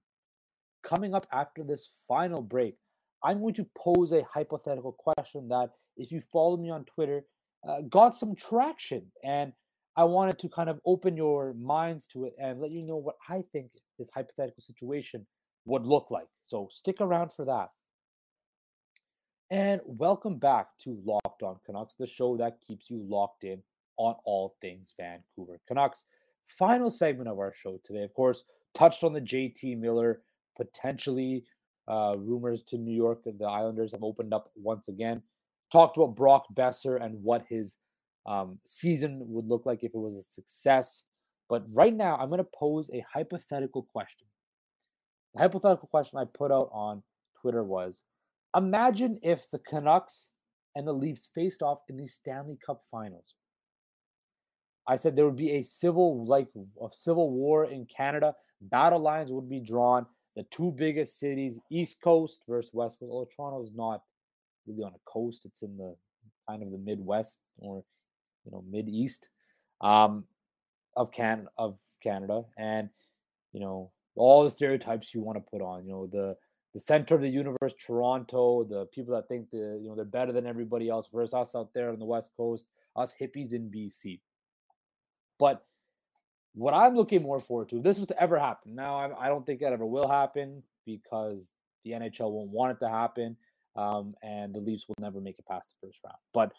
coming 0.84 1.14
up 1.14 1.28
after 1.32 1.64
this 1.64 1.88
final 2.08 2.42
break, 2.42 2.76
I'm 3.24 3.42
going 3.42 3.54
to 3.56 3.68
pose 3.78 4.12
a 4.12 4.24
hypothetical 4.24 4.94
question 4.94 5.48
that, 5.50 5.70
if 5.98 6.12
you 6.12 6.22
follow 6.22 6.58
me 6.58 6.70
on 6.70 6.86
Twitter, 6.86 7.26
uh, 7.68 7.82
got 7.90 8.16
some 8.16 8.36
traction. 8.36 9.12
And 9.24 9.54
I 9.96 10.06
wanted 10.06 10.40
to 10.40 10.50
kind 10.50 10.70
of 10.70 10.80
open 10.86 11.18
your 11.18 11.54
minds 11.54 12.08
to 12.08 12.26
it 12.26 12.34
and 12.42 12.62
let 12.62 12.72
you 12.72 12.84
know 12.84 12.96
what 12.96 13.16
I 13.28 13.44
think 13.52 13.70
this 13.98 14.10
hypothetical 14.14 14.64
situation 14.64 15.28
would 15.66 15.86
look 15.86 16.08
like. 16.10 16.28
So 16.44 16.70
stick 16.72 17.02
around 17.02 17.32
for 17.34 17.46
that. 17.46 17.70
And 19.52 19.82
welcome 19.86 20.38
back 20.38 20.68
to 20.84 21.02
Locked 21.04 21.44
On 21.44 21.58
Canucks, 21.66 21.96
the 21.96 22.06
show 22.06 22.38
that 22.38 22.60
keeps 22.66 22.90
you 22.90 23.04
locked 23.10 23.44
in 23.44 23.62
on 23.98 24.16
all 24.24 24.56
things 24.62 24.94
Vancouver 24.98 25.60
Canucks. 25.68 26.06
Final 26.46 26.90
segment 26.90 27.30
of 27.30 27.40
our 27.40 27.54
show 27.54 27.80
today, 27.84 28.04
of 28.04 28.14
course, 28.14 28.44
touched 28.74 29.04
on 29.04 29.14
the 29.14 29.22
JT 29.22 29.78
Miller 29.80 30.22
potentially 30.56 31.44
uh, 31.88 32.16
rumors 32.18 32.62
to 32.64 32.78
New 32.78 32.94
York. 32.94 33.24
The 33.26 33.46
Islanders 33.46 33.92
have 33.92 34.04
opened 34.04 34.34
up 34.34 34.52
once 34.56 34.88
again 34.88 35.24
talked 35.72 35.98
about 35.98 36.16
Brock 36.16 36.46
Boeser 36.54 37.04
and 37.04 37.22
what 37.24 37.46
his 37.48 37.78
um, 38.26 38.60
season 38.64 39.22
would 39.28 39.48
look 39.48 39.66
like 39.66 39.84
if 39.84 39.94
it 39.94 39.98
was 39.98 40.16
a 40.16 40.24
success. 40.24 41.04
But 41.48 41.64
right 41.74 41.94
now, 41.94 42.18
I'm 42.18 42.30
going 42.30 42.40
to 42.40 42.50
pose 42.56 42.90
a 42.94 43.06
hypothetical 43.12 43.84
question. 43.84 44.28
The 45.34 45.42
hypothetical 45.42 45.88
question 45.88 46.20
I 46.20 46.26
put 46.26 46.52
out 46.52 46.70
on 46.72 47.04
Twitter 47.42 47.64
was 47.64 48.02
Imagine 48.56 49.20
if 49.22 49.50
the 49.52 49.60
Canucks 49.60 50.32
and 50.76 50.88
the 50.88 50.94
Leafs 50.94 51.30
faced 51.34 51.62
off 51.62 51.80
in 51.90 51.98
the 51.98 52.08
Stanley 52.08 52.58
Cup 52.66 52.84
finals. 52.90 53.36
I 54.88 54.96
said 54.96 55.16
there 55.16 55.26
would 55.26 55.36
be 55.36 55.52
a 55.52 55.64
civil 55.64 56.26
like 56.26 56.48
a 56.82 56.88
civil 56.92 57.30
war 57.30 57.66
in 57.66 57.86
Canada. 57.86 58.34
Battle 58.62 59.00
lines 59.00 59.32
would 59.32 59.50
be 59.50 59.60
drawn. 59.60 60.06
The 60.36 60.44
two 60.52 60.72
biggest 60.72 61.20
cities, 61.20 61.60
East 61.70 62.02
Coast 62.04 62.40
versus 62.48 62.72
West 62.74 63.00
Coast. 63.00 63.12
Oh, 63.14 63.28
Toronto 63.36 63.64
is 63.64 63.74
not 63.76 64.02
really 64.66 64.84
on 64.84 64.94
a 64.94 65.12
coast. 65.12 65.42
It's 65.46 65.62
in 65.62 65.78
the 65.78 65.96
kind 66.48 66.64
of 66.64 66.72
the 66.72 66.78
Midwest 66.78 67.40
or 67.58 67.84
you 68.46 68.52
know 68.52 68.64
Mid 68.70 68.90
East 68.90 69.30
um, 69.82 70.24
of 70.96 71.12
can 71.12 71.48
of 71.58 71.78
Canada, 72.02 72.44
and 72.58 72.90
you 73.54 73.60
know 73.60 73.92
all 74.16 74.44
the 74.44 74.52
stereotypes 74.52 75.14
you 75.14 75.22
want 75.22 75.38
to 75.38 75.52
put 75.52 75.62
on. 75.62 75.86
You 75.86 75.92
know 75.92 76.08
the 76.08 76.36
the 76.74 76.80
center 76.80 77.16
of 77.16 77.22
the 77.22 77.30
universe, 77.30 77.74
Toronto, 77.80 78.64
the 78.64 78.86
people 78.88 79.16
that 79.16 79.28
think 79.28 79.50
the 79.52 79.80
you 79.82 79.90
know 79.90 79.96
they're 79.96 80.06
better 80.06 80.32
than 80.32 80.46
everybody 80.46 80.90
else 80.90 81.10
versus 81.14 81.34
us 81.34 81.56
out 81.56 81.74
there 81.74 81.90
on 81.90 82.00
the 82.00 82.06
West 82.06 82.32
Coast, 82.38 82.68
us 82.96 83.14
hippies 83.20 83.54
in 83.54 83.72
BC. 83.72 84.20
But 85.40 85.66
what 86.54 86.74
I'm 86.74 86.96
looking 86.96 87.22
more 87.24 87.40
forward 87.40 87.70
to, 87.70 87.78
if 87.78 87.84
this 87.84 87.98
was 87.98 88.08
to 88.08 88.22
ever 88.22 88.38
happen, 88.38 88.76
now 88.76 88.96
I, 88.98 89.26
I 89.26 89.28
don't 89.30 89.46
think 89.46 89.62
that 89.62 89.74
ever 89.74 89.86
will 89.86 90.08
happen 90.08 90.64
because 90.86 91.52
the 91.86 91.92
NHL 91.92 92.32
won't 92.32 92.50
want 92.50 92.74
it 92.74 92.86
to 92.86 92.90
happen. 92.90 93.38
um, 93.76 94.16
and 94.22 94.54
the 94.54 94.60
Leafs 94.60 94.88
will 94.88 94.96
never 95.00 95.22
make 95.22 95.40
it 95.40 95.46
past 95.46 95.74
the 95.82 95.88
first 95.88 96.00
round. 96.04 96.18
But 96.34 96.52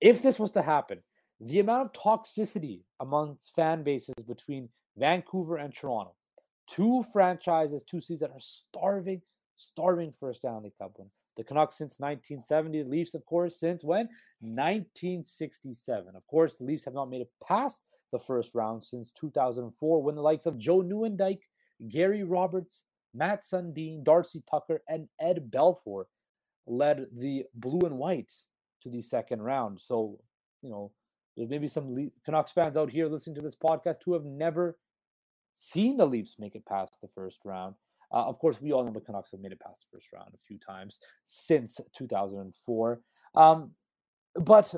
if 0.00 0.22
this 0.22 0.38
was 0.38 0.52
to 0.52 0.62
happen, 0.62 0.98
the 1.40 1.58
amount 1.60 1.86
of 1.86 1.92
toxicity 1.92 2.82
amongst 3.00 3.54
fan 3.54 3.82
bases 3.82 4.14
between 4.26 4.68
Vancouver 4.96 5.56
and 5.56 5.74
Toronto, 5.74 6.14
two 6.68 7.04
franchises, 7.12 7.82
two 7.82 8.00
cities 8.00 8.20
that 8.20 8.30
are 8.30 8.40
starving, 8.40 9.22
starving 9.60 10.12
for 10.12 10.30
a 10.30 10.34
Stanley 10.34 10.72
Cup 10.78 10.92
win. 10.98 11.08
The 11.36 11.44
Canucks 11.44 11.78
since 11.78 12.00
1970, 12.00 12.82
the 12.82 12.88
Leafs, 12.88 13.14
of 13.14 13.24
course, 13.26 13.58
since 13.60 13.84
when? 13.84 14.08
1967. 14.40 16.16
Of 16.16 16.26
course, 16.26 16.56
the 16.56 16.64
Leafs 16.64 16.84
have 16.84 16.94
not 16.94 17.10
made 17.10 17.20
it 17.20 17.30
past 17.46 17.82
the 18.12 18.18
first 18.18 18.54
round 18.54 18.82
since 18.82 19.12
2004 19.12 20.02
when 20.02 20.14
the 20.14 20.22
likes 20.22 20.46
of 20.46 20.58
Joe 20.58 20.82
Nieuwendyk, 20.82 21.40
Gary 21.88 22.24
Roberts, 22.24 22.84
Mats 23.14 23.50
Sundin, 23.50 24.02
Darcy 24.04 24.42
Tucker, 24.50 24.82
and 24.88 25.08
Ed 25.20 25.50
Belfour 25.50 26.04
led 26.66 27.06
the 27.16 27.44
blue 27.54 27.86
and 27.86 27.98
white 27.98 28.32
to 28.82 28.88
the 28.88 29.02
second 29.02 29.42
round. 29.42 29.80
So, 29.80 30.18
you 30.62 30.70
know, 30.70 30.92
there's 31.36 31.50
maybe 31.50 31.68
some 31.68 32.10
Canucks 32.24 32.52
fans 32.52 32.76
out 32.76 32.90
here 32.90 33.06
listening 33.06 33.36
to 33.36 33.42
this 33.42 33.56
podcast 33.56 33.96
who 34.04 34.14
have 34.14 34.24
never 34.24 34.76
seen 35.54 35.96
the 35.96 36.06
Leafs 36.06 36.36
make 36.38 36.54
it 36.54 36.66
past 36.66 36.94
the 37.00 37.08
first 37.08 37.38
round. 37.44 37.74
Uh, 38.12 38.24
of 38.24 38.38
course, 38.38 38.60
we 38.60 38.72
all 38.72 38.84
know 38.84 38.92
the 38.92 39.00
Canucks 39.00 39.30
have 39.30 39.40
made 39.40 39.52
it 39.52 39.60
past 39.60 39.80
the 39.80 39.96
first 39.96 40.08
round 40.12 40.30
a 40.34 40.38
few 40.38 40.58
times 40.58 40.98
since 41.24 41.80
2004. 41.96 43.00
Um, 43.34 43.70
but 44.34 44.74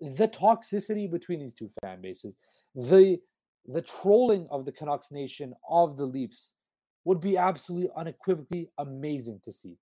the 0.00 0.28
toxicity 0.28 1.10
between 1.10 1.40
these 1.40 1.54
two 1.54 1.70
fan 1.82 2.00
bases, 2.00 2.36
the 2.74 3.18
the 3.66 3.82
trolling 3.82 4.46
of 4.50 4.64
the 4.64 4.72
Canucks 4.72 5.10
nation 5.10 5.54
of 5.68 5.96
the 5.96 6.04
Leafs 6.04 6.52
would 7.04 7.20
be 7.20 7.38
absolutely 7.38 7.88
unequivocally 7.96 8.68
amazing 8.78 9.40
to 9.44 9.52
see. 9.52 9.78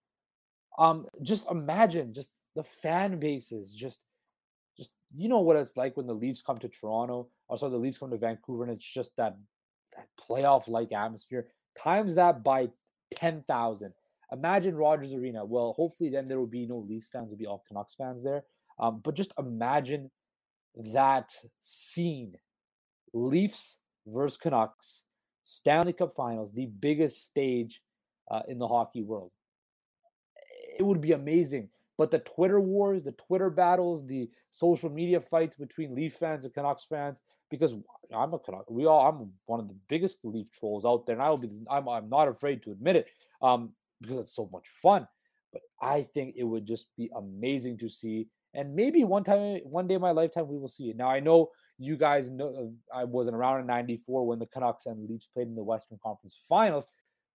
Um, 0.78 1.06
just 1.22 1.50
imagine 1.50 2.14
just 2.14 2.30
the 2.54 2.62
fan 2.62 3.18
bases, 3.18 3.72
just 3.72 4.00
just 4.76 4.90
you 5.14 5.28
know 5.28 5.40
what 5.40 5.56
it's 5.56 5.76
like 5.76 5.96
when 5.96 6.06
the 6.06 6.14
Leafs 6.14 6.42
come 6.42 6.58
to 6.58 6.68
Toronto, 6.68 7.28
or 7.48 7.58
so 7.58 7.68
the 7.68 7.76
Leafs 7.76 7.98
come 7.98 8.10
to 8.10 8.16
Vancouver, 8.16 8.64
and 8.64 8.72
it's 8.72 8.86
just 8.86 9.10
that 9.16 9.36
that 9.96 10.08
playoff 10.18 10.68
like 10.68 10.92
atmosphere. 10.92 11.48
Times 11.78 12.14
that 12.14 12.42
by 12.42 12.68
ten 13.14 13.44
thousand. 13.46 13.92
Imagine 14.32 14.76
Rogers 14.76 15.12
Arena. 15.12 15.44
Well, 15.44 15.74
hopefully 15.74 16.10
then 16.10 16.28
there 16.28 16.38
will 16.38 16.46
be 16.46 16.66
no 16.66 16.78
Leafs 16.78 17.08
fans; 17.12 17.30
will 17.30 17.38
be 17.38 17.46
all 17.46 17.64
Canucks 17.68 17.94
fans 17.94 18.22
there. 18.22 18.44
Um, 18.78 19.00
but 19.04 19.14
just 19.14 19.32
imagine 19.38 20.10
that 20.94 21.32
scene: 21.58 22.34
Leafs 23.12 23.78
versus 24.06 24.38
Canucks, 24.38 25.04
Stanley 25.44 25.92
Cup 25.92 26.14
Finals, 26.14 26.52
the 26.52 26.66
biggest 26.66 27.26
stage 27.26 27.82
uh, 28.30 28.42
in 28.48 28.58
the 28.58 28.68
hockey 28.68 29.02
world. 29.02 29.32
It 30.78 30.82
would 30.82 31.00
be 31.00 31.12
amazing. 31.12 31.68
But 31.98 32.10
the 32.10 32.20
Twitter 32.20 32.58
wars, 32.60 33.04
the 33.04 33.12
Twitter 33.12 33.50
battles, 33.50 34.06
the 34.06 34.30
social 34.50 34.88
media 34.88 35.20
fights 35.20 35.56
between 35.56 35.94
Leaf 35.94 36.14
fans 36.14 36.44
and 36.44 36.54
Canucks 36.54 36.84
fans, 36.88 37.20
because 37.52 37.74
I'm 38.14 38.32
a 38.32 38.38
we 38.70 38.86
all 38.86 39.06
I'm 39.06 39.30
one 39.44 39.60
of 39.60 39.68
the 39.68 39.76
biggest 39.86 40.18
Leaf 40.24 40.50
trolls 40.50 40.86
out 40.86 41.06
there, 41.06 41.14
and 41.14 41.22
I 41.22 41.28
will 41.28 41.36
be. 41.36 41.50
I'm 41.70 41.86
I'm 41.86 42.08
not 42.08 42.26
afraid 42.26 42.62
to 42.62 42.72
admit 42.72 42.96
it, 42.96 43.06
um, 43.42 43.72
because 44.00 44.16
it's 44.16 44.34
so 44.34 44.48
much 44.50 44.64
fun. 44.82 45.06
But 45.52 45.60
I 45.80 46.08
think 46.14 46.34
it 46.36 46.44
would 46.44 46.66
just 46.66 46.86
be 46.96 47.10
amazing 47.14 47.76
to 47.78 47.90
see, 47.90 48.26
and 48.54 48.74
maybe 48.74 49.04
one 49.04 49.22
time, 49.22 49.60
one 49.64 49.86
day 49.86 49.94
in 49.94 50.00
my 50.00 50.12
lifetime, 50.12 50.48
we 50.48 50.58
will 50.58 50.68
see 50.68 50.88
it. 50.90 50.96
Now 50.96 51.10
I 51.10 51.20
know 51.20 51.50
you 51.78 51.96
guys 51.96 52.30
know 52.30 52.72
uh, 52.94 52.98
I 52.98 53.04
wasn't 53.04 53.36
around 53.36 53.60
in 53.60 53.66
'94 53.66 54.26
when 54.26 54.38
the 54.38 54.46
Canucks 54.46 54.86
and 54.86 55.06
Leafs 55.08 55.28
played 55.32 55.46
in 55.46 55.54
the 55.54 55.62
Western 55.62 55.98
Conference 56.02 56.36
Finals. 56.48 56.86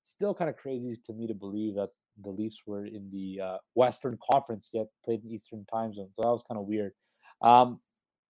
Still 0.04 0.34
kind 0.34 0.50
of 0.50 0.58
crazy 0.58 1.00
to 1.06 1.14
me 1.14 1.28
to 1.28 1.36
believe 1.36 1.76
that 1.76 1.90
the 2.24 2.30
Leafs 2.32 2.64
were 2.66 2.86
in 2.86 3.08
the 3.12 3.40
uh, 3.40 3.58
Western 3.76 4.18
Conference 4.32 4.70
yet 4.74 4.88
played 5.06 5.24
in 5.24 5.32
Eastern 5.32 5.64
Time 5.72 5.94
Zone. 5.94 6.10
So 6.14 6.24
that 6.24 6.30
was 6.30 6.44
kind 6.48 6.60
of 6.60 6.66
weird. 6.66 6.94
Um, 7.42 7.80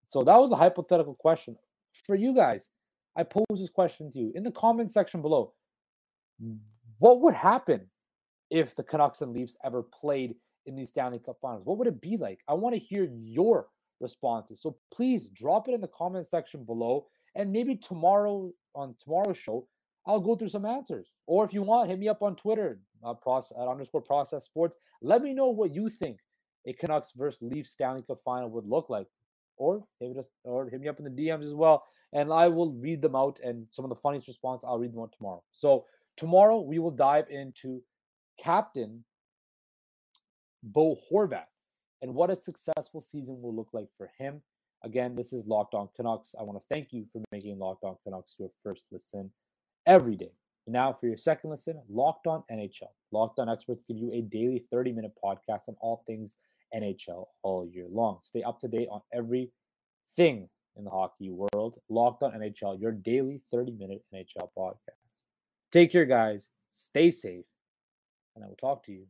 so 0.08 0.24
that 0.24 0.38
was 0.38 0.52
a 0.52 0.56
hypothetical 0.56 1.16
question 1.16 1.56
for 2.06 2.16
you 2.16 2.34
guys. 2.34 2.70
I 3.16 3.24
pose 3.24 3.46
this 3.50 3.70
question 3.70 4.12
to 4.12 4.20
you 4.20 4.32
in 4.36 4.44
the 4.44 4.52
comment 4.52 4.92
section 4.92 5.22
below. 5.22 5.54
What 7.00 7.22
would 7.22 7.34
happen 7.34 7.90
if 8.50 8.76
the 8.76 8.84
Canucks 8.84 9.22
and 9.22 9.34
Leafs 9.34 9.58
ever 9.64 9.84
played 9.84 10.36
in 10.66 10.76
the 10.76 10.86
Stanley 10.86 11.20
Cup 11.20 11.38
Finals? 11.42 11.66
What 11.66 11.78
would 11.80 11.88
it 11.88 12.02
be 12.02 12.18
like? 12.18 12.40
I 12.48 12.54
want 12.54 12.76
to 12.76 12.80
hear 12.80 13.10
your 13.12 13.68
responses. 14.00 14.62
So 14.62 14.78
please 14.94 15.30
drop 15.30 15.68
it 15.68 15.74
in 15.74 15.82
the 15.82 15.88
comment 15.88 16.28
section 16.28 16.64
below. 16.64 17.08
And 17.36 17.52
maybe 17.52 17.76
tomorrow 17.76 18.52
on 18.76 18.96
tomorrow's 19.04 19.38
show, 19.38 19.68
I'll 20.06 20.20
go 20.20 20.36
through 20.36 20.50
some 20.50 20.66
answers. 20.66 21.12
Or 21.26 21.44
if 21.44 21.54
you 21.54 21.62
want, 21.64 21.90
hit 21.90 22.00
me 22.00 22.08
up 22.08 22.22
on 22.22 22.36
Twitter, 22.36 22.80
uh, 23.04 23.14
process, 23.14 23.58
at 23.60 23.68
underscore 23.68 24.02
process 24.02 24.46
sports. 24.46 24.76
Let 25.02 25.22
me 25.22 25.34
know 25.34 25.50
what 25.50 25.74
you 25.74 25.90
think 25.90 26.20
a 26.66 26.74
Canucks 26.74 27.14
versus 27.16 27.42
Leafs 27.42 27.72
Stanley 27.72 28.04
Cup 28.04 28.20
final 28.24 28.50
would 28.52 28.68
look 28.68 28.90
like. 28.90 29.08
Or 29.58 29.84
hit, 30.00 30.18
us, 30.18 30.28
or 30.44 30.70
hit 30.70 30.82
me 30.82 30.88
up 30.88 31.00
in 31.00 31.06
the 31.06 31.10
DMs 31.10 31.44
as 31.44 31.54
well. 31.54 31.84
And 32.14 32.32
I 32.32 32.48
will 32.48 32.72
read 32.74 33.02
them 33.02 33.16
out. 33.16 33.40
And 33.44 33.68
some 33.72 33.86
of 33.86 33.90
the 33.90 33.96
funniest 33.96 34.28
response, 34.28 34.64
I'll 34.64 34.80
read 34.80 34.94
them 34.94 35.02
out 35.02 35.14
tomorrow. 35.18 35.44
So 35.52 35.86
tomorrow 36.16 36.62
we 36.62 36.80
will 36.80 36.92
dive 36.92 37.26
into 37.30 37.82
Captain 38.40 39.04
Bo 40.64 40.96
Horvat 41.12 41.46
and 42.02 42.14
what 42.14 42.30
a 42.30 42.36
successful 42.36 43.02
season 43.02 43.42
will 43.42 43.56
look 43.56 43.70
like 43.74 43.88
for 43.98 44.10
him. 44.18 44.42
Again, 44.84 45.16
this 45.16 45.34
is 45.34 45.46
Locked 45.48 45.74
On 45.74 45.90
Canucks. 45.96 46.36
I 46.40 46.44
want 46.44 46.58
to 46.60 46.64
thank 46.70 46.94
you 46.94 47.06
for 47.12 47.22
making 47.32 47.58
Locked 47.58 47.84
On 47.84 47.96
Canucks 48.04 48.36
your 48.38 48.50
first 48.64 48.84
listen 48.92 49.32
every 49.86 50.16
day. 50.16 50.32
Now 50.68 50.94
for 50.94 51.08
your 51.08 51.18
second 51.18 51.50
listen, 51.50 51.82
Locked 51.90 52.28
On 52.28 52.44
NHL. 52.52 52.92
Locked 53.12 53.40
On 53.40 53.50
experts 53.50 53.84
give 53.88 53.98
you 53.98 54.12
a 54.14 54.22
daily 54.22 54.66
30 54.72 54.92
minute 54.92 55.14
podcast 55.24 55.68
on 55.68 55.76
all 55.80 56.04
things 56.06 56.36
NHL 56.76 57.26
all 57.44 57.66
year 57.66 57.88
long. 57.90 58.20
Stay 58.22 58.44
up 58.44 58.60
to 58.62 58.68
date 58.68 58.88
on 58.92 59.02
everything 59.14 60.50
in 60.76 60.84
the 60.84 60.90
hockey 60.90 61.32
world. 61.32 61.80
Locked 61.90 62.24
On 62.24 62.32
NHL, 62.32 62.80
your 62.80 62.92
daily 62.92 63.42
30 63.52 63.74
minute 63.74 64.04
NHL 64.14 64.50
podcast. 64.58 64.76
Take 65.72 65.92
care, 65.92 66.06
guys. 66.06 66.50
Stay 66.72 67.12
safe. 67.12 67.46
And 68.36 68.44
I 68.46 68.48
will 68.48 68.56
talk 68.56 68.86
to 68.86 68.92
you 68.92 69.06